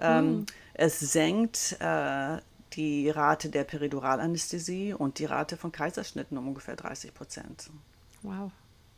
[0.00, 0.46] Mhm.
[0.74, 1.76] Es senkt
[2.72, 7.70] die Rate der Periduralanästhesie und die Rate von Kaiserschnitten um ungefähr 30 Prozent.
[8.22, 8.50] Wow,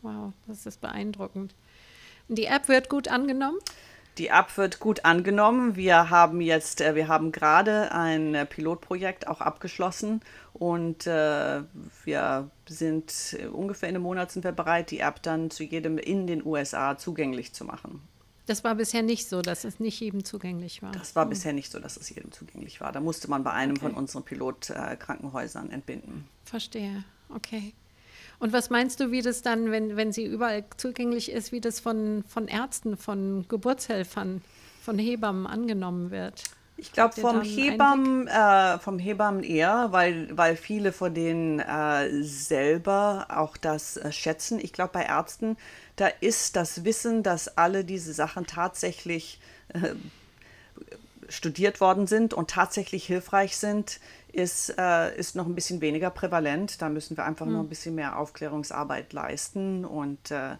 [0.02, 1.54] wow, das ist beeindruckend.
[2.28, 3.58] Die App wird gut angenommen?
[4.18, 5.74] Die App wird gut angenommen.
[5.74, 10.20] Wir haben jetzt, äh, wir haben gerade ein äh, Pilotprojekt auch abgeschlossen
[10.52, 11.62] und äh,
[12.04, 16.26] wir sind ungefähr in einem Monat sind wir bereit, die App dann zu jedem in
[16.26, 18.00] den USA zugänglich zu machen.
[18.46, 20.92] Das war bisher nicht so, dass es nicht jedem zugänglich war.
[20.92, 21.30] Das war mhm.
[21.30, 22.92] bisher nicht so, dass es jedem zugänglich war.
[22.92, 23.86] Da musste man bei einem okay.
[23.86, 26.28] von unseren Pilotkrankenhäusern entbinden.
[26.44, 27.04] Verstehe.
[27.30, 27.72] Okay.
[28.44, 31.80] Und was meinst du, wie das dann, wenn, wenn sie überall zugänglich ist, wie das
[31.80, 34.42] von, von Ärzten, von Geburtshelfern,
[34.82, 36.44] von Hebammen angenommen wird?
[36.76, 43.28] Ich glaube vom Hebammen, äh, vom Hebammen eher, weil, weil viele von denen äh, selber
[43.30, 44.58] auch das äh, schätzen.
[44.60, 45.56] Ich glaube bei Ärzten,
[45.96, 49.94] da ist das Wissen, dass alle diese Sachen tatsächlich äh,
[51.30, 54.00] studiert worden sind und tatsächlich hilfreich sind,
[54.34, 56.80] ist, äh, ist noch ein bisschen weniger prävalent.
[56.82, 57.52] Da müssen wir einfach mhm.
[57.52, 60.56] noch ein bisschen mehr Aufklärungsarbeit leisten und äh,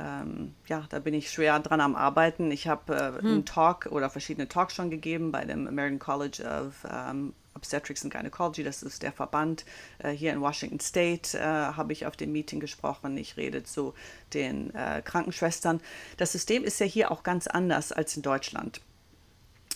[0.00, 2.50] ähm, ja, da bin ich schwer dran am Arbeiten.
[2.50, 3.28] Ich habe äh, mhm.
[3.28, 8.12] einen Talk oder verschiedene Talks schon gegeben bei dem American College of um, Obstetrics and
[8.12, 9.64] Gynecology, das ist der Verband
[9.98, 13.16] äh, hier in Washington State, äh, habe ich auf dem Meeting gesprochen.
[13.16, 13.94] Ich rede zu
[14.32, 15.80] den äh, Krankenschwestern.
[16.16, 18.80] Das System ist ja hier auch ganz anders als in Deutschland.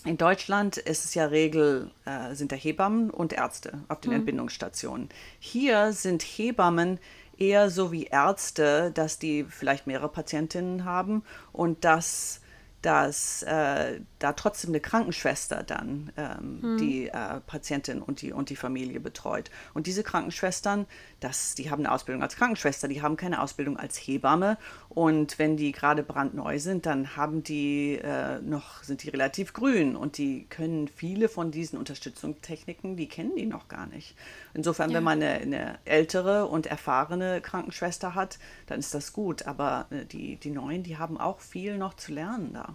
[0.07, 4.17] In Deutschland ist es ja Regel, äh, sind da Hebammen und Ärzte auf den mhm.
[4.19, 5.09] Entbindungsstationen.
[5.39, 6.99] Hier sind Hebammen
[7.37, 12.41] eher so wie Ärzte, dass die vielleicht mehrere Patientinnen haben und dass
[12.83, 16.77] dass äh, da trotzdem eine Krankenschwester dann ähm, hm.
[16.77, 19.51] die äh, Patientin und die, und die Familie betreut.
[19.75, 20.87] Und diese Krankenschwestern,
[21.21, 24.59] das, die haben eine Ausbildung als Krankenschwester, die haben keine Ausbildung als Hebamme.
[24.89, 29.97] Und wenn die gerade brandneu sind, dann haben die äh, noch, sind die relativ grün
[29.97, 34.15] und die können viele von diesen Unterstützungstechniken, die kennen die noch gar nicht.
[34.53, 34.97] Insofern, ja.
[34.97, 39.47] wenn man eine, eine, ältere und erfahrene Krankenschwester hat, dann ist das gut.
[39.47, 42.75] Aber äh, die, die Neuen, die haben auch viel noch zu lernen da.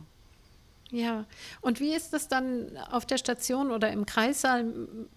[0.92, 1.26] Ja,
[1.62, 4.66] und wie ist das dann auf der Station oder im Kreissaal?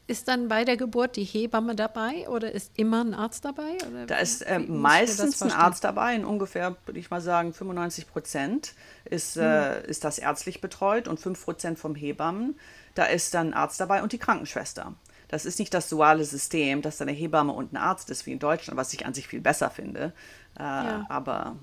[0.06, 3.76] Ist dann bei der Geburt die Hebamme dabei oder ist immer ein Arzt dabei?
[3.90, 8.06] Oder da ist äh, meistens ein Arzt dabei, in ungefähr, würde ich mal sagen, 95
[8.06, 9.42] Prozent ist, hm.
[9.42, 12.56] äh, ist das ärztlich betreut und 5 Prozent vom Hebammen.
[12.94, 14.94] Da ist dann ein Arzt dabei und die Krankenschwester.
[15.26, 18.32] Das ist nicht das duale System, dass da eine Hebamme und ein Arzt ist wie
[18.32, 20.12] in Deutschland, was ich an sich viel besser finde.
[20.56, 21.06] Äh, ja.
[21.08, 21.56] Aber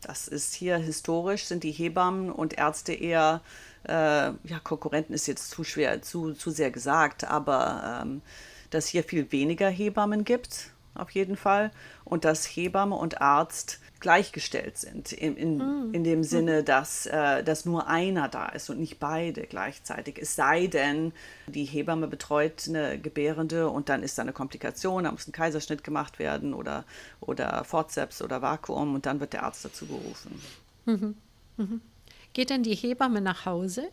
[0.00, 3.40] das ist hier historisch, sind die Hebammen und Ärzte eher,
[3.84, 8.22] äh, ja, Konkurrenten ist jetzt zu schwer, zu, zu sehr gesagt, aber ähm,
[8.70, 11.70] dass hier viel weniger Hebammen gibt, auf jeden Fall,
[12.04, 15.94] und dass Hebamme und Arzt gleichgestellt sind, in, in, mhm.
[15.94, 20.18] in dem Sinne, dass, äh, dass nur einer da ist und nicht beide gleichzeitig.
[20.20, 21.12] Es sei denn,
[21.46, 25.82] die Hebamme betreut eine Gebärende und dann ist da eine Komplikation, da muss ein Kaiserschnitt
[25.82, 26.84] gemacht werden oder,
[27.20, 30.40] oder Forceps oder Vakuum und dann wird der Arzt dazu gerufen.
[30.86, 31.14] Mhm.
[31.56, 31.80] Mhm.
[32.34, 33.88] Geht denn die Hebamme nach Hause?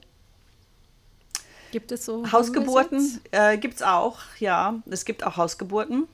[1.71, 3.19] Gibt es so Hausgeburten?
[3.31, 4.81] Äh, gibt es auch, ja.
[4.89, 6.07] Es gibt auch Hausgeburten.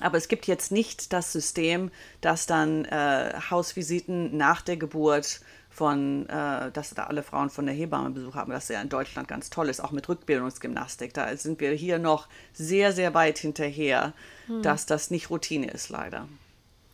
[0.00, 6.28] Aber es gibt jetzt nicht das System, dass dann äh, Hausvisiten nach der Geburt von,
[6.28, 9.50] äh, dass da alle Frauen von der Hebamme Besuch haben, was ja in Deutschland ganz
[9.50, 11.14] toll ist, auch mit Rückbildungsgymnastik.
[11.14, 14.12] Da sind wir hier noch sehr, sehr weit hinterher,
[14.46, 14.62] hm.
[14.62, 16.28] dass das nicht Routine ist, leider.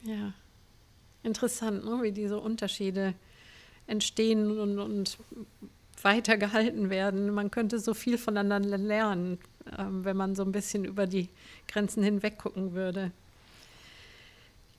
[0.02, 0.32] Ja,
[1.22, 2.02] interessant, ne?
[2.02, 3.14] wie diese Unterschiede
[3.86, 5.18] entstehen und, und
[6.02, 7.30] weiter gehalten werden.
[7.32, 9.38] Man könnte so viel voneinander lernen,
[9.78, 11.28] ähm, wenn man so ein bisschen über die
[11.68, 13.10] Grenzen hinweg gucken würde.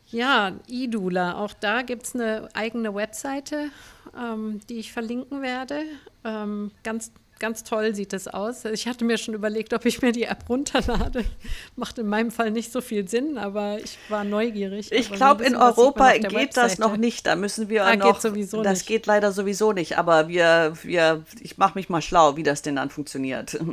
[0.09, 3.69] Ja, Idula, auch da gibt es eine eigene Webseite,
[4.17, 5.81] ähm, die ich verlinken werde.
[6.23, 8.65] Ähm, ganz ganz toll sieht es aus.
[8.65, 11.23] Ich hatte mir schon überlegt, ob ich mir die App runterlade.
[11.75, 14.91] Macht in meinem Fall nicht so viel Sinn, aber ich war neugierig.
[14.91, 16.51] Ich glaube, in Europa geht Webseite.
[16.53, 17.25] das noch nicht.
[17.27, 18.13] Da müssen wir ah, noch.
[18.13, 18.87] Geht sowieso das nicht.
[18.87, 19.97] geht leider sowieso nicht.
[19.97, 23.57] Aber wir, wir, ich mache mich mal schlau, wie das denn dann funktioniert.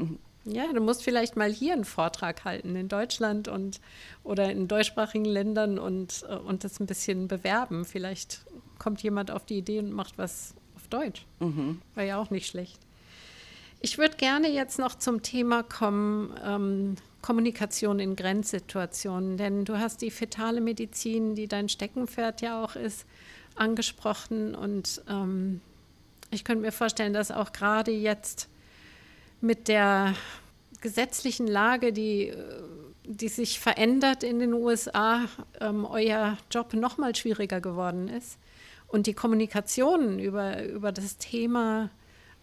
[0.45, 3.81] Ja, du musst vielleicht mal hier einen Vortrag halten in Deutschland und
[4.23, 7.85] oder in deutschsprachigen Ländern und, äh, und das ein bisschen bewerben.
[7.85, 8.45] Vielleicht
[8.79, 11.25] kommt jemand auf die Idee und macht was auf Deutsch.
[11.41, 11.81] Mhm.
[11.95, 12.79] War ja auch nicht schlecht.
[13.81, 20.03] Ich würde gerne jetzt noch zum Thema kommen, ähm, Kommunikation in Grenzsituationen, denn du hast
[20.03, 23.07] die fetale Medizin, die dein Steckenpferd ja auch ist,
[23.57, 25.61] angesprochen und ähm,
[26.31, 28.49] ich könnte mir vorstellen, dass auch gerade jetzt
[29.45, 30.15] mit der
[30.81, 32.33] gesetzlichen Lage, die,
[33.05, 35.27] die sich verändert in den USA,
[35.61, 38.39] ähm, euer Job noch mal schwieriger geworden ist
[38.89, 41.91] und die Kommunikation über, über das Thema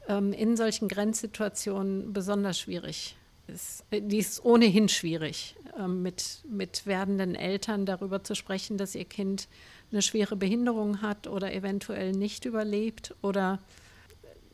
[0.07, 3.15] ähm, in solchen Grenzsituationen besonders schwierig
[3.47, 3.83] ist.
[3.89, 9.05] Äh, die ist ohnehin schwierig, ähm, mit, mit werdenden Eltern darüber zu sprechen, dass ihr
[9.05, 9.47] Kind
[9.91, 13.59] eine schwere Behinderung hat oder eventuell nicht überlebt oder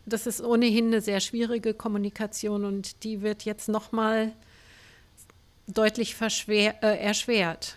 [0.07, 4.31] das ist ohnehin eine sehr schwierige Kommunikation und die wird jetzt nochmal
[5.67, 7.75] deutlich äh, erschwert.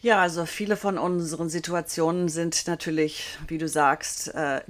[0.00, 4.60] Ja, also viele von unseren Situationen sind natürlich, wie du sagst, äh,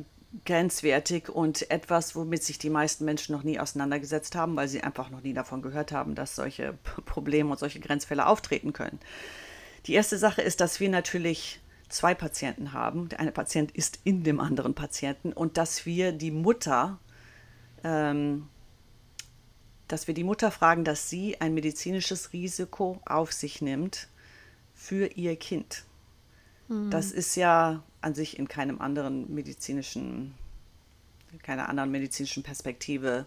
[0.45, 5.11] grenzwertig und etwas, womit sich die meisten Menschen noch nie auseinandergesetzt haben, weil sie einfach
[5.11, 8.99] noch nie davon gehört haben, dass solche Probleme und solche Grenzfälle auftreten können.
[9.87, 13.09] Die erste Sache ist, dass wir natürlich zwei Patienten haben.
[13.09, 16.99] Der eine Patient ist in dem anderen Patienten und dass wir die Mutter,
[17.85, 18.49] ähm,
[19.89, 24.09] dass wir die Mutter fragen, dass sie ein medizinisches Risiko auf sich nimmt
[24.75, 25.85] für ihr Kind.
[26.69, 26.91] Mhm.
[26.91, 30.35] Das ist ja an sich in keinem anderen medizinischen,
[31.43, 33.27] keiner anderen medizinischen Perspektive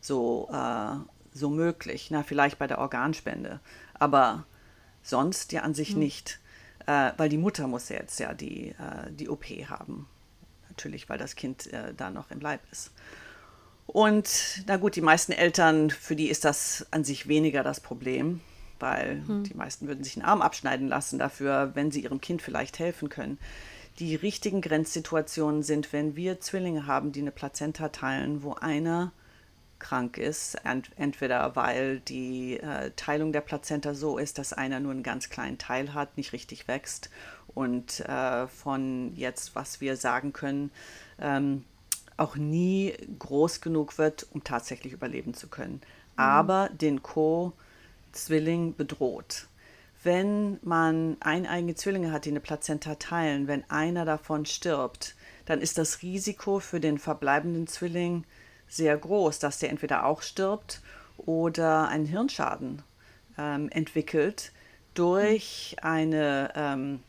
[0.00, 0.96] so, äh,
[1.32, 2.08] so möglich.
[2.10, 3.60] Na, vielleicht bei der Organspende,
[3.94, 4.46] aber
[5.02, 6.00] sonst ja an sich mhm.
[6.00, 6.40] nicht,
[6.90, 10.08] äh, weil die Mutter muss ja jetzt ja die, äh, die OP haben.
[10.68, 12.92] Natürlich, weil das Kind äh, da noch im Leib ist.
[13.86, 18.40] Und na gut, die meisten Eltern, für die ist das an sich weniger das Problem,
[18.78, 19.44] weil hm.
[19.44, 23.08] die meisten würden sich einen Arm abschneiden lassen dafür, wenn sie ihrem Kind vielleicht helfen
[23.08, 23.38] können
[23.98, 29.12] die richtigen Grenzsituationen sind, wenn wir Zwillinge haben, die eine Plazenta teilen, wo einer
[29.80, 34.92] krank ist, ent entweder weil die äh, Teilung der Plazenta so ist, dass einer nur
[34.92, 37.10] einen ganz kleinen Teil hat, nicht richtig wächst
[37.54, 40.70] und äh, von jetzt, was wir sagen können,
[41.18, 41.64] ähm,
[42.16, 45.80] auch nie groß genug wird, um tatsächlich überleben zu können, mhm.
[46.16, 49.48] aber den Co-Zwilling bedroht
[50.02, 55.14] wenn man eineigene Zwillinge hat, die eine Plazenta teilen, wenn einer davon stirbt,
[55.44, 58.24] dann ist das Risiko für den verbleibenden Zwilling
[58.70, 60.80] sehr groß, dass der entweder auch stirbt
[61.18, 62.82] oder einen Hirnschaden
[63.36, 64.52] ähm, entwickelt
[64.94, 67.00] durch eine ähm,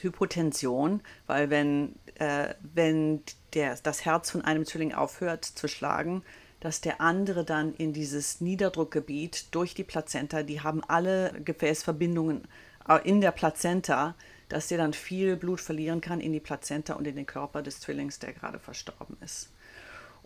[0.00, 6.22] Hypotension, weil wenn, äh, wenn der, das Herz von einem Zwilling aufhört zu schlagen,
[6.60, 12.48] dass der andere dann in dieses Niederdruckgebiet durch die Plazenta, die haben alle Gefäßverbindungen
[12.88, 14.14] äh, in der Plazenta,
[14.48, 17.80] dass der dann viel Blut verlieren kann in die Plazenta und in den Körper des
[17.80, 19.50] Zwillings, der gerade verstorben ist.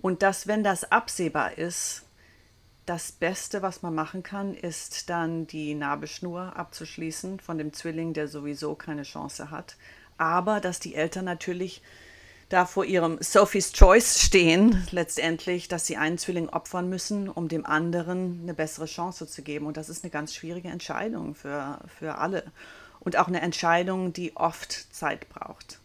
[0.01, 2.05] Und dass, wenn das absehbar ist,
[2.87, 8.29] das Beste, was man machen kann, ist dann die Nabelschnur abzuschließen von dem Zwilling, der
[8.29, 9.77] sowieso keine Chance hat.
[10.17, 11.83] Aber dass die Eltern natürlich
[12.49, 17.67] da vor ihrem Sophie's Choice stehen, letztendlich, dass sie einen Zwilling opfern müssen, um dem
[17.67, 19.67] anderen eine bessere Chance zu geben.
[19.67, 22.45] Und das ist eine ganz schwierige Entscheidung für, für alle.
[23.01, 25.79] Und auch eine Entscheidung, die oft Zeit braucht,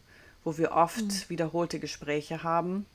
[0.45, 1.23] wo wir oft mhm.
[1.27, 2.85] wiederholte Gespräche haben,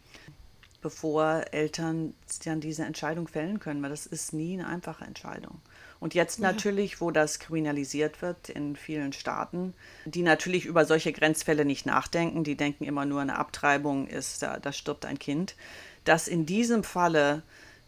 [0.81, 2.14] bevor Eltern
[2.45, 5.61] dann diese Entscheidung fällen können, weil das ist nie eine einfache Entscheidung.
[6.01, 11.64] Und jetzt natürlich, wo das kriminalisiert wird in vielen Staaten, die natürlich über solche Grenzfälle
[11.64, 15.57] nicht nachdenken, die denken immer nur, eine Abtreibung ist, da, da stirbt ein Kind,
[16.05, 17.43] dass in diesem Falle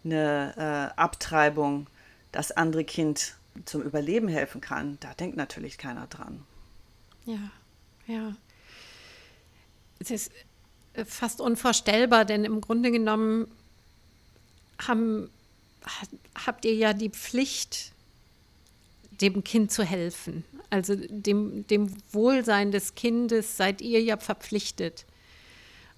[0.05, 0.55] eine
[0.97, 1.87] äh, Abtreibung
[2.33, 6.43] das andere Kind zum Überleben helfen kann, da denkt natürlich keiner dran.
[7.25, 7.51] Ja,
[8.07, 8.35] ja.
[9.99, 10.45] Es ist äh,
[11.07, 13.49] fast unvorstellbar, denn im Grunde genommen
[14.81, 15.31] haben,
[16.35, 17.93] habt ihr ja die Pflicht,
[19.21, 20.45] dem Kind zu helfen.
[20.71, 25.05] Also dem, dem Wohlsein des Kindes seid ihr ja verpflichtet.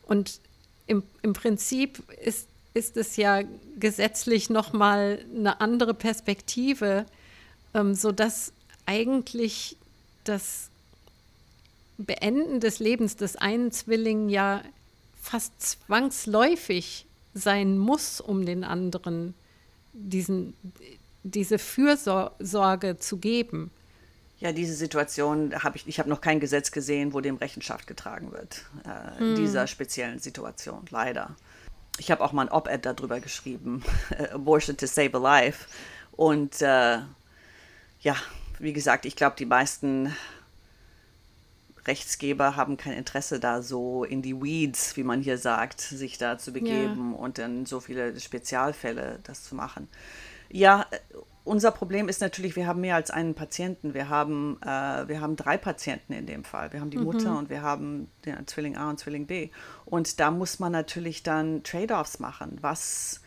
[0.03, 0.41] Und
[0.87, 3.43] im, im Prinzip ist ist es ja
[3.79, 7.07] gesetzlich nochmal eine andere Perspektive,
[7.75, 8.53] ähm, sodass
[8.87, 9.77] eigentlich
[10.25, 10.71] das
[11.99, 14.63] Beenden des Lebens des einen Zwillingen ja
[15.23, 19.35] fast zwangsläufig sein muss, um den anderen
[19.95, 20.55] diesen,
[21.23, 23.71] diese Fürsorge zu geben.
[24.41, 28.33] Ja, diese Situation habe ich, ich habe noch kein Gesetz gesehen, wo dem Rechenschaft getragen
[28.33, 28.65] wird.
[28.85, 29.37] Äh, hm.
[29.37, 31.37] Dieser speziellen Situation, leider.
[31.99, 33.85] Ich habe auch mal ein Op-Ed darüber geschrieben,
[34.33, 35.69] Abortion to Save a Life.
[36.11, 36.99] Und äh,
[38.01, 38.17] ja,
[38.59, 40.15] wie gesagt, ich glaube, die meisten
[41.87, 46.39] Rechtsgeber haben kein Interesse da so in die Weeds, wie man hier sagt, sich da
[46.39, 47.19] zu begeben ja.
[47.19, 49.89] und dann so viele Spezialfälle das zu machen.
[50.49, 50.87] Ja,
[51.45, 53.95] unser Problem ist natürlich, wir haben mehr als einen Patienten.
[53.95, 56.73] Wir haben, äh, wir haben drei Patienten in dem Fall.
[56.73, 57.05] Wir haben die mhm.
[57.05, 59.51] Mutter und wir haben den Zwilling A und Zwilling B.
[59.85, 62.59] Und da muss man natürlich dann Trade-offs machen.
[62.61, 63.23] Was,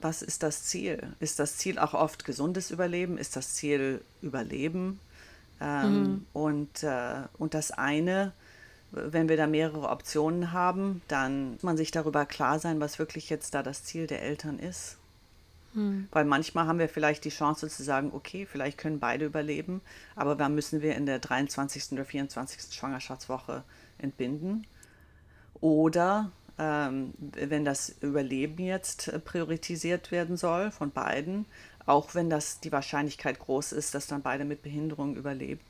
[0.00, 1.14] was ist das Ziel?
[1.18, 3.16] Ist das Ziel auch oft gesundes Überleben?
[3.16, 5.00] Ist das Ziel Überleben?
[5.64, 6.26] Ähm, mhm.
[6.34, 8.32] und, äh, und das eine,
[8.90, 13.30] wenn wir da mehrere Optionen haben, dann muss man sich darüber klar sein, was wirklich
[13.30, 14.98] jetzt da das Ziel der Eltern ist.
[15.72, 16.08] Mhm.
[16.12, 19.80] Weil manchmal haben wir vielleicht die Chance zu sagen, okay, vielleicht können beide überleben,
[20.16, 21.92] aber dann müssen wir in der 23.
[21.92, 22.74] oder 24.
[22.74, 23.64] Schwangerschaftswoche
[23.96, 24.66] entbinden.
[25.62, 31.46] Oder ähm, wenn das Überleben jetzt priorisiert werden soll von beiden,
[31.86, 35.60] auch wenn das die Wahrscheinlichkeit groß ist, dass dann beide mit Behinderung überleben.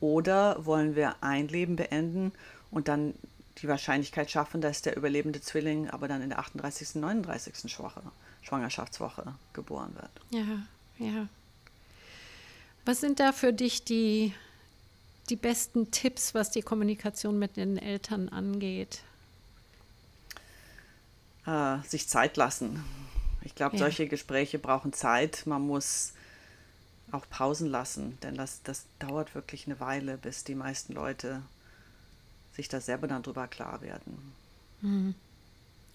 [0.00, 2.32] Oder wollen wir ein Leben beenden
[2.70, 3.14] und dann
[3.58, 7.70] die Wahrscheinlichkeit schaffen, dass der überlebende Zwilling aber dann in der 38., 39.
[7.70, 8.02] Schwache,
[8.42, 10.10] Schwangerschaftswoche geboren wird.
[10.30, 11.28] Ja, ja.
[12.86, 14.32] Was sind da für dich die,
[15.28, 19.00] die besten Tipps, was die Kommunikation mit den Eltern angeht?
[21.46, 22.82] Äh, sich Zeit lassen.
[23.42, 23.80] Ich glaube, ja.
[23.80, 25.46] solche Gespräche brauchen Zeit.
[25.46, 26.12] Man muss
[27.12, 31.42] auch Pausen lassen, denn das, das dauert wirklich eine Weile, bis die meisten Leute
[32.52, 34.32] sich da selber dann drüber klar werden.
[34.80, 35.14] Mhm.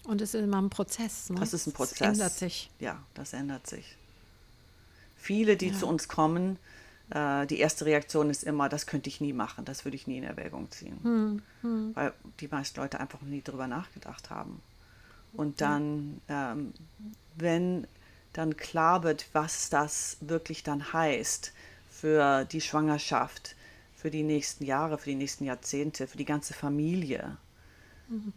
[0.04, 1.30] Und es ist immer ein Prozess.
[1.30, 1.40] Ne?
[1.40, 1.98] Das ist ein Prozess.
[1.98, 2.70] Das ändert sich.
[2.78, 3.96] Ja, das ändert sich.
[5.16, 5.78] Viele, die ja.
[5.78, 6.58] zu uns kommen,
[7.10, 10.18] äh, die erste Reaktion ist immer, das könnte ich nie machen, das würde ich nie
[10.18, 10.98] in Erwägung ziehen.
[11.02, 11.42] Mhm.
[11.62, 11.96] Mhm.
[11.96, 14.62] Weil die meisten Leute einfach nie drüber nachgedacht haben.
[15.32, 16.72] Und dann, ähm,
[17.36, 17.86] wenn
[18.32, 21.52] dann klar wird, was das wirklich dann heißt
[21.90, 23.56] für die Schwangerschaft,
[23.94, 27.38] für die nächsten Jahre, für die nächsten Jahrzehnte, für die ganze Familie,
[28.08, 28.32] mhm.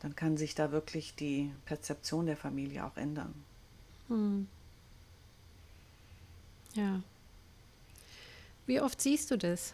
[0.00, 3.32] dann kann sich da wirklich die Perzeption der Familie auch ändern.
[4.08, 4.48] Mhm.
[6.74, 7.00] Ja.
[8.66, 9.72] Wie oft siehst du das?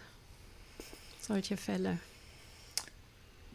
[1.21, 1.99] Solche Fälle?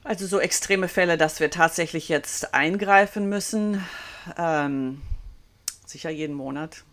[0.04, 3.84] Also so extreme Fälle, dass wir tatsächlich jetzt eingreifen müssen,
[4.38, 5.02] ähm,
[5.86, 6.84] sicher jeden Monat.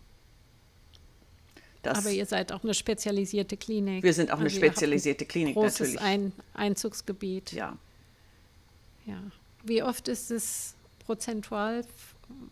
[1.81, 4.03] Das, Aber ihr seid auch eine spezialisierte Klinik.
[4.03, 6.01] Wir sind auch also eine spezialisierte Klinik, großes natürlich.
[6.01, 7.53] Ein Einzugsgebiet.
[7.53, 7.77] Ja.
[9.05, 9.21] Ja.
[9.63, 10.75] Wie oft ist es
[11.05, 11.83] prozentual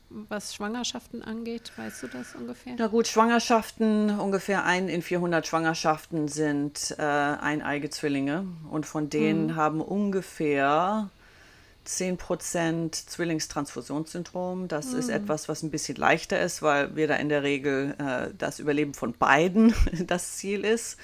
[0.09, 2.73] was Schwangerschaften angeht, weißt du das ungefähr?
[2.78, 9.47] Na gut, Schwangerschaften, ungefähr ein in 400 Schwangerschaften sind äh, eineige Zwillinge und von denen
[9.47, 9.55] mhm.
[9.55, 11.11] haben ungefähr
[11.88, 14.68] 10% Zwillingstransfusionssyndrom.
[14.68, 15.00] Das mhm.
[15.00, 18.60] ist etwas, was ein bisschen leichter ist, weil wir da in der Regel äh, das
[18.60, 19.74] Überleben von beiden
[20.08, 20.98] das Ziel ist.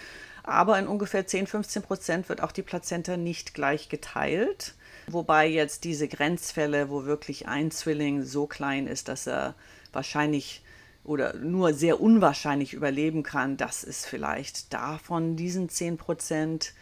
[0.44, 4.76] Aber in ungefähr 10, 15 Prozent wird auch die Plazenta nicht gleich geteilt.
[5.08, 9.56] Wobei jetzt diese Grenzfälle, wo wirklich ein Zwilling so klein ist, dass er
[9.92, 10.64] wahrscheinlich
[11.04, 16.74] oder nur sehr unwahrscheinlich überleben kann, das ist vielleicht davon diesen 10 Prozent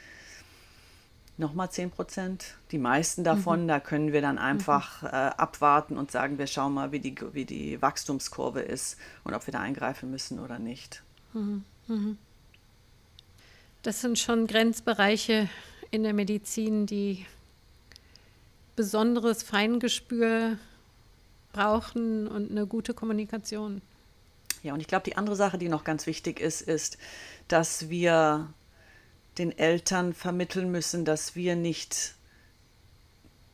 [1.41, 2.55] nochmal 10 Prozent.
[2.71, 3.67] Die meisten davon, mhm.
[3.67, 5.07] da können wir dann einfach mhm.
[5.09, 9.45] äh, abwarten und sagen, wir schauen mal, wie die, wie die Wachstumskurve ist und ob
[9.45, 11.03] wir da eingreifen müssen oder nicht.
[11.33, 11.65] Mhm.
[11.87, 12.17] mhm.
[13.83, 15.49] Das sind schon Grenzbereiche
[15.89, 17.25] in der Medizin, die
[18.75, 20.59] besonderes Feingespür
[21.51, 23.81] brauchen und eine gute Kommunikation.
[24.61, 26.99] Ja, und ich glaube, die andere Sache, die noch ganz wichtig ist, ist,
[27.47, 28.53] dass wir
[29.37, 32.15] den Eltern vermitteln müssen, dass wir nicht,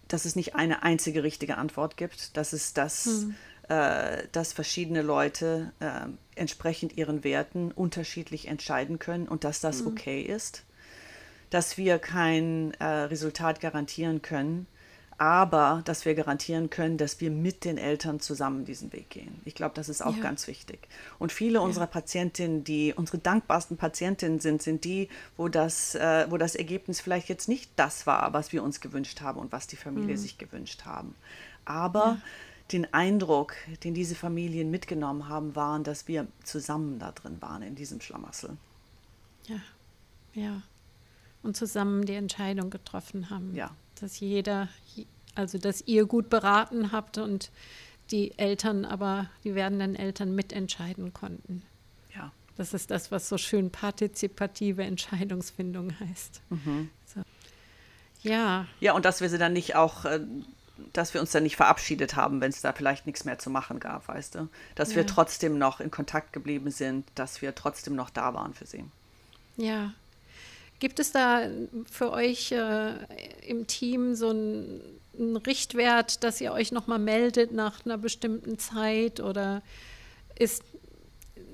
[0.08, 3.36] dass es nicht eine einzige richtige Antwort gibt, dass es das, hm.
[3.70, 9.88] äh, dass verschiedene Leute äh, entsprechend ihren Werten unterschiedlich entscheiden können und dass das hm.
[9.88, 10.64] okay ist,
[11.50, 14.68] dass wir kein äh, Resultat garantieren können,
[15.18, 19.42] aber dass wir garantieren können, dass wir mit den Eltern zusammen diesen Weg gehen.
[19.46, 20.22] Ich glaube, das ist auch ja.
[20.22, 20.88] ganz wichtig.
[21.18, 21.60] Und viele ja.
[21.62, 27.02] unserer Patientinnen, die unsere dankbarsten Patientinnen sind, sind die, wo das, äh, wo das Ergebnis
[27.02, 30.22] vielleicht jetzt nicht das war, was wir uns gewünscht haben und was die Familie mhm.
[30.22, 31.16] sich gewünscht haben.
[31.66, 32.22] Aber ja.
[32.72, 37.74] den Eindruck, den diese Familien mitgenommen haben, waren, dass wir zusammen da drin waren in
[37.74, 38.56] diesem Schlamassel.
[39.48, 39.60] Ja,
[40.34, 40.62] ja.
[41.42, 43.56] Und zusammen die Entscheidung getroffen haben.
[43.56, 43.72] Ja.
[44.00, 44.70] Dass jeder,
[45.36, 47.52] also dass ihr gut beraten habt und
[48.12, 51.64] die Eltern aber, die werdenden Eltern mitentscheiden konnten.
[52.16, 52.32] Ja.
[52.56, 56.42] Das ist das, was so schön partizipative Entscheidungsfindung heißt.
[56.50, 56.90] Mhm.
[57.06, 57.22] So.
[58.22, 58.66] Ja.
[58.80, 60.22] Ja, und dass wir sie dann nicht auch, äh,
[60.94, 63.80] dass wir uns dann nicht verabschiedet haben, wenn es da vielleicht nichts mehr zu machen
[63.80, 64.50] gab, weißt du?
[64.76, 64.98] Dass ja.
[64.98, 68.86] wir trotzdem noch in Kontakt geblieben sind, dass wir trotzdem noch da waren für sie.
[69.58, 69.94] Ja.
[70.80, 71.48] Gibt es da
[71.90, 72.94] für euch äh,
[73.48, 74.82] im Team so ein
[75.20, 79.62] ein Richtwert, dass ihr euch nochmal meldet nach einer bestimmten Zeit oder
[80.38, 80.64] ist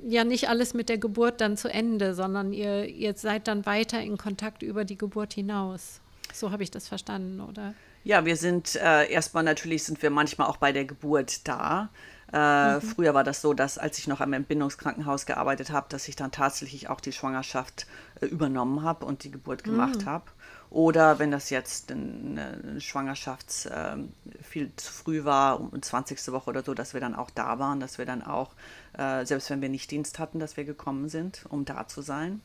[0.06, 4.02] ja nicht alles mit der Geburt dann zu Ende, sondern ihr, ihr seid dann weiter
[4.02, 6.02] in Kontakt über die Geburt hinaus.
[6.34, 7.74] So habe ich das verstanden, oder?
[8.04, 11.90] Ja, wir sind äh, erstmal natürlich sind wir manchmal auch bei der Geburt da.
[12.34, 12.82] Äh, mhm.
[12.82, 16.32] Früher war das so, dass als ich noch am Entbindungskrankenhaus gearbeitet habe, dass ich dann
[16.32, 17.86] tatsächlich auch die Schwangerschaft
[18.22, 20.06] äh, übernommen habe und die Geburt gemacht mhm.
[20.06, 20.26] habe.
[20.72, 23.98] Oder wenn das jetzt eine, eine Schwangerschaft äh,
[24.42, 26.32] viel zu früh war, um 20.
[26.32, 28.54] Woche oder so, dass wir dann auch da waren, dass wir dann auch,
[28.98, 32.42] äh, selbst wenn wir nicht Dienst hatten, dass wir gekommen sind, um da zu sein.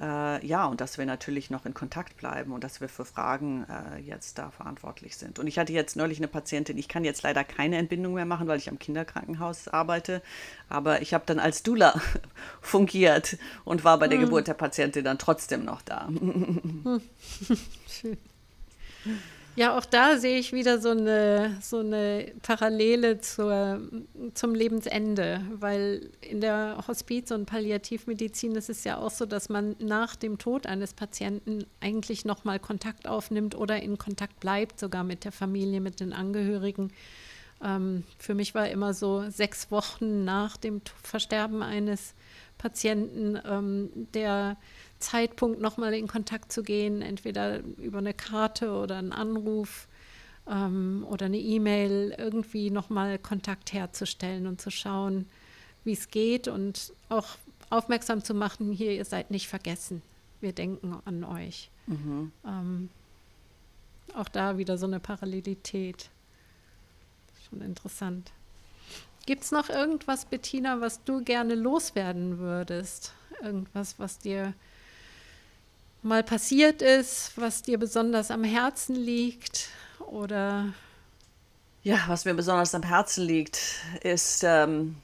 [0.00, 3.66] Äh, ja, und dass wir natürlich noch in Kontakt bleiben und dass wir für Fragen
[3.68, 5.38] äh, jetzt da verantwortlich sind.
[5.38, 8.48] Und ich hatte jetzt neulich eine Patientin, ich kann jetzt leider keine Entbindung mehr machen,
[8.48, 10.22] weil ich am Kinderkrankenhaus arbeite,
[10.70, 12.00] aber ich habe dann als Dula
[12.62, 14.24] fungiert und war bei der hm.
[14.24, 16.08] Geburt der Patientin dann trotzdem noch da.
[17.88, 18.16] Schön.
[19.54, 23.82] Ja, auch da sehe ich wieder so eine, so eine Parallele zur,
[24.32, 29.76] zum Lebensende, weil in der Hospiz- und Palliativmedizin ist es ja auch so, dass man
[29.78, 35.24] nach dem Tod eines Patienten eigentlich nochmal Kontakt aufnimmt oder in Kontakt bleibt, sogar mit
[35.24, 36.90] der Familie, mit den Angehörigen.
[37.62, 42.14] Ähm, für mich war immer so sechs Wochen nach dem Versterben eines
[42.56, 44.56] Patienten ähm, der
[45.02, 49.88] Zeitpunkt nochmal in Kontakt zu gehen, entweder über eine Karte oder einen Anruf
[50.48, 55.26] ähm, oder eine E-Mail, irgendwie nochmal Kontakt herzustellen und zu schauen,
[55.84, 57.36] wie es geht und auch
[57.70, 60.02] aufmerksam zu machen, hier, ihr seid nicht vergessen,
[60.40, 61.70] wir denken an euch.
[61.86, 62.32] Mhm.
[62.46, 62.88] Ähm,
[64.14, 66.10] auch da wieder so eine Parallelität.
[67.48, 68.30] Schon interessant.
[69.24, 73.14] Gibt es noch irgendwas, Bettina, was du gerne loswerden würdest?
[73.40, 74.52] Irgendwas, was dir
[76.02, 80.72] mal passiert ist, was dir besonders am Herzen liegt oder
[81.82, 83.58] ja, was mir besonders am Herzen liegt,
[84.02, 84.96] ist, ähm,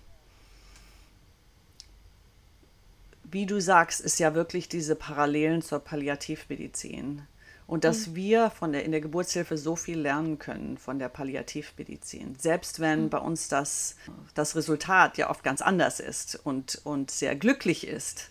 [3.24, 7.22] wie du sagst, ist ja wirklich diese Parallelen zur Palliativmedizin.
[7.66, 8.14] Und dass mhm.
[8.14, 12.36] wir von der, in der Geburtshilfe so viel lernen können von der Palliativmedizin.
[12.38, 13.10] Selbst wenn mhm.
[13.10, 13.96] bei uns das,
[14.34, 18.30] das Resultat ja oft ganz anders ist und, und sehr glücklich ist,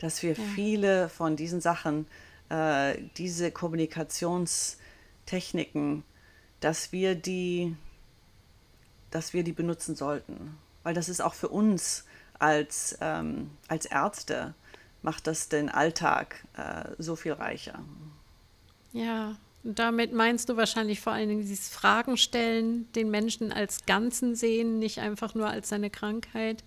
[0.00, 0.42] dass wir ja.
[0.54, 2.06] viele von diesen Sachen,
[2.48, 6.02] äh, diese Kommunikationstechniken,
[6.58, 7.76] dass wir die,
[9.10, 10.58] dass wir die benutzen sollten.
[10.82, 12.04] Weil das ist auch für uns
[12.38, 14.54] als, ähm, als Ärzte,
[15.02, 17.80] macht das den Alltag äh, so viel reicher.
[18.92, 23.84] Ja, und damit meinst du wahrscheinlich vor allen Dingen dieses Fragen stellen, den Menschen als
[23.84, 26.64] Ganzen sehen, nicht einfach nur als seine Krankheit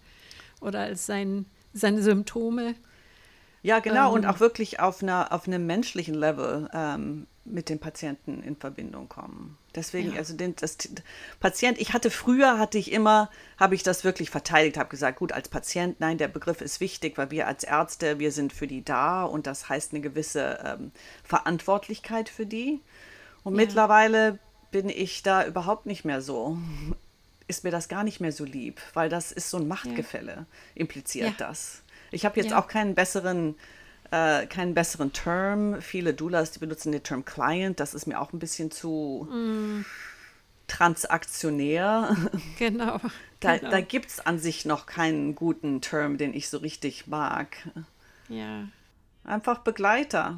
[0.62, 2.76] oder als sein, seine Symptome.
[3.64, 7.80] Ja, genau, ähm, und auch wirklich auf, einer, auf einem menschlichen Level ähm, mit dem
[7.80, 9.58] Patienten in Verbindung kommen.
[9.74, 10.20] Deswegen, ja.
[10.20, 10.78] also den, das
[11.40, 15.32] Patient, ich hatte früher, hatte ich immer, habe ich das wirklich verteidigt, habe gesagt, gut,
[15.32, 18.84] als Patient, nein, der Begriff ist wichtig, weil wir als Ärzte, wir sind für die
[18.84, 20.92] da und das heißt eine gewisse ähm,
[21.24, 22.82] Verantwortlichkeit für die.
[23.44, 23.66] Und ja.
[23.66, 24.40] mittlerweile
[24.72, 26.58] bin ich da überhaupt nicht mehr so.
[27.48, 30.46] Ist mir das gar nicht mehr so lieb, weil das ist so ein Machtgefälle, ja.
[30.76, 31.83] impliziert das.
[32.14, 32.60] Ich habe jetzt ja.
[32.60, 33.56] auch keinen besseren,
[34.12, 35.82] äh, keinen besseren Term.
[35.82, 37.80] Viele Doulas, die benutzen den Term Client.
[37.80, 39.86] Das ist mir auch ein bisschen zu mm.
[40.68, 42.16] transaktionär.
[42.58, 43.00] Genau.
[43.40, 43.72] Da, genau.
[43.72, 47.58] da gibt es an sich noch keinen guten Term, den ich so richtig mag.
[48.30, 48.68] Ja.
[49.26, 50.38] Einfach Begleiter.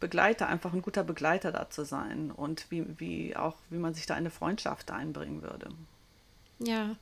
[0.00, 4.06] Begleiter, einfach ein guter Begleiter da zu sein und wie, wie auch, wie man sich
[4.06, 5.70] da eine Freundschaft einbringen würde.
[6.58, 6.96] Ja,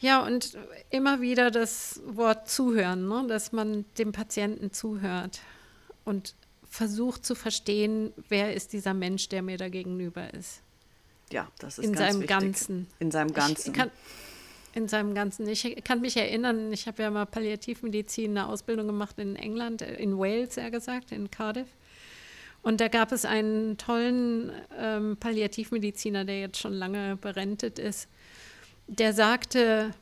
[0.00, 0.56] ja, und
[0.88, 3.26] immer wieder das Wort zuhören, ne?
[3.28, 5.40] dass man dem Patienten zuhört
[6.04, 6.34] und
[6.68, 10.62] versucht zu verstehen, wer ist dieser Mensch, der mir da gegenüber ist.
[11.32, 12.28] Ja, das ist in ganz seinem wichtig.
[12.28, 12.86] Ganzen.
[12.98, 13.72] In seinem Ganzen.
[13.72, 13.90] Kann,
[14.74, 15.48] in seinem Ganzen.
[15.48, 20.16] Ich kann mich erinnern, ich habe ja mal Palliativmedizin eine Ausbildung gemacht in England, in
[20.18, 21.68] Wales, eher gesagt, in Cardiff.
[22.62, 28.08] Und da gab es einen tollen ähm, Palliativmediziner, der jetzt schon lange berentet ist,
[28.90, 29.92] der sagte,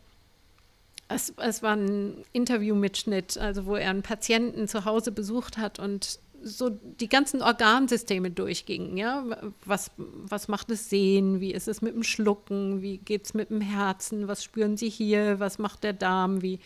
[1.09, 6.19] es, es war ein Interviewmitschnitt, also wo er einen Patienten zu Hause besucht hat und
[6.43, 9.25] so die ganzen Organsysteme durchgingen, ja.
[9.65, 11.41] Was, was macht es Sehen?
[11.41, 12.81] Wie ist es mit dem Schlucken?
[12.81, 14.29] Wie geht es mit dem Herzen?
[14.29, 15.41] Was spüren Sie hier?
[15.41, 16.41] Was macht der Darm?
[16.41, 16.61] Wie,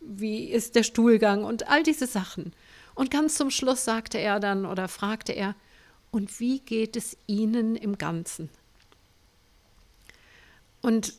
[0.00, 1.44] wie ist der Stuhlgang?
[1.44, 2.52] Und all diese Sachen.
[2.94, 5.56] Und ganz zum Schluss sagte er dann oder fragte er,
[6.12, 8.48] und wie geht es Ihnen im Ganzen?
[10.80, 11.14] Und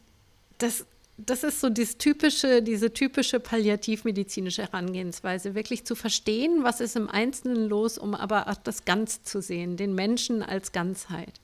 [0.58, 0.86] das,
[1.18, 7.10] das ist so dieses typische, diese typische palliativmedizinische Herangehensweise, wirklich zu verstehen, was ist im
[7.10, 11.40] Einzelnen los, um aber auch das Ganze zu sehen, den Menschen als Ganzheit.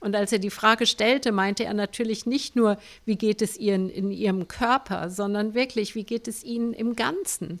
[0.00, 3.90] Und als er die Frage stellte, meinte er natürlich nicht nur, wie geht es Ihnen
[3.90, 7.60] in Ihrem Körper, sondern wirklich, wie geht es Ihnen im Ganzen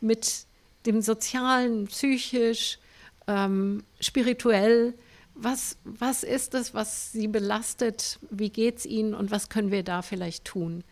[0.00, 0.46] mit
[0.86, 2.78] dem Sozialen, psychisch,
[3.26, 4.94] ähm, spirituell.
[5.40, 8.18] Was, was ist es, was Sie belastet?
[8.30, 10.82] Wie geht es Ihnen und was können wir da vielleicht tun?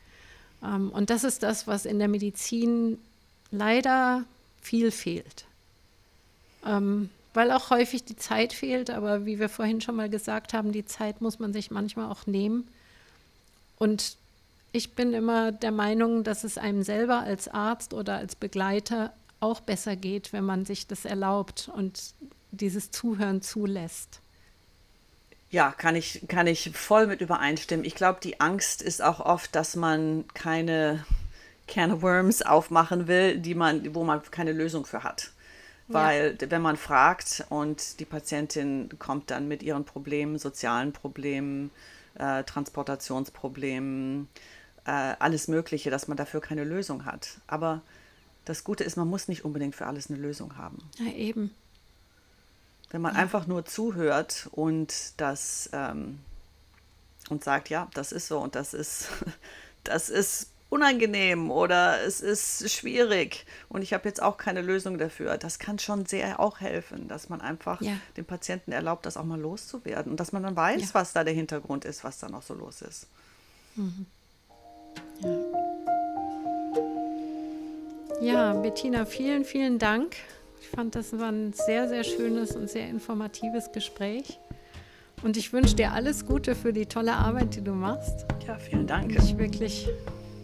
[0.63, 2.99] Ähm, und das ist das, was in der Medizin
[3.51, 4.25] leider
[4.61, 5.47] viel fehlt.
[6.65, 10.73] Ähm, weil auch häufig die Zeit fehlt, aber wie wir vorhin schon mal gesagt haben,
[10.73, 12.67] die Zeit muss man sich manchmal auch nehmen.
[13.79, 14.17] Und
[14.73, 19.61] ich bin immer der Meinung, dass es einem selber als Arzt oder als Begleiter auch
[19.61, 22.15] besser geht, wenn man sich das erlaubt und
[22.53, 24.21] dieses Zuhören zulässt.
[25.51, 27.85] Ja, kann ich, kann ich voll mit übereinstimmen.
[27.85, 31.05] Ich glaube, die Angst ist auch oft, dass man keine
[31.69, 35.31] Can of Worms aufmachen will, die man, wo man keine Lösung für hat.
[35.89, 36.51] Weil ja.
[36.51, 41.71] wenn man fragt und die Patientin kommt dann mit ihren Problemen, sozialen Problemen,
[42.19, 44.29] äh, Transportationsproblemen,
[44.85, 47.39] äh, alles Mögliche, dass man dafür keine Lösung hat.
[47.47, 47.83] Aber
[48.45, 50.79] das Gute ist, man muss nicht unbedingt für alles eine Lösung haben.
[50.99, 51.55] Ja, eben.
[52.91, 56.21] Wenn man einfach nur zuhört und das ähm,
[57.29, 59.09] und sagt, ja, das ist so und das ist,
[59.85, 65.39] das ist unangenehm oder es ist schwierig und ich habe jetzt auch keine Lösung dafür.
[65.39, 67.97] Das kann schon sehr auch helfen, dass man einfach ja.
[68.17, 70.89] dem Patienten erlaubt, das auch mal loszuwerden und dass man dann weiß, ja.
[70.93, 73.07] was da der Hintergrund ist, was da noch so los ist.
[73.75, 74.07] Mhm.
[75.21, 75.67] Ja.
[78.21, 80.17] Ja, Bettina, vielen, vielen Dank.
[80.61, 84.39] Ich fand, das war ein sehr, sehr schönes und sehr informatives Gespräch.
[85.23, 88.27] Und ich wünsche dir alles Gute für die tolle Arbeit, die du machst.
[88.47, 89.17] Ja, vielen Dank.
[89.17, 89.89] Ich wirklich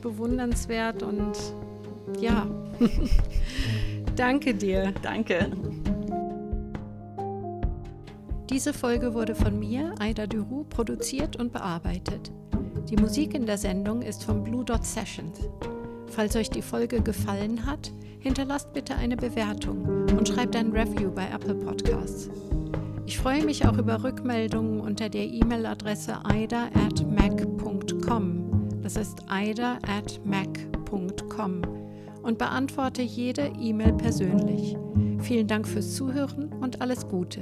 [0.00, 1.36] bewundernswert und
[2.20, 2.46] ja,
[4.16, 4.92] danke dir.
[5.02, 5.50] Danke.
[8.50, 12.30] Diese Folge wurde von mir, Aida Duru, produziert und bearbeitet.
[12.90, 15.38] Die Musik in der Sendung ist von Blue Dot Sessions.
[16.12, 17.90] Falls euch die Folge gefallen hat,
[18.20, 22.28] hinterlasst bitte eine Bewertung und schreibt ein Review bei Apple Podcasts.
[23.06, 28.68] Ich freue mich auch über Rückmeldungen unter der E-Mail-Adresse aida at mac.com.
[28.82, 31.62] Das ist aida at mac.com
[32.22, 34.76] und beantworte jede E-Mail persönlich.
[35.20, 37.40] Vielen Dank fürs Zuhören und alles Gute.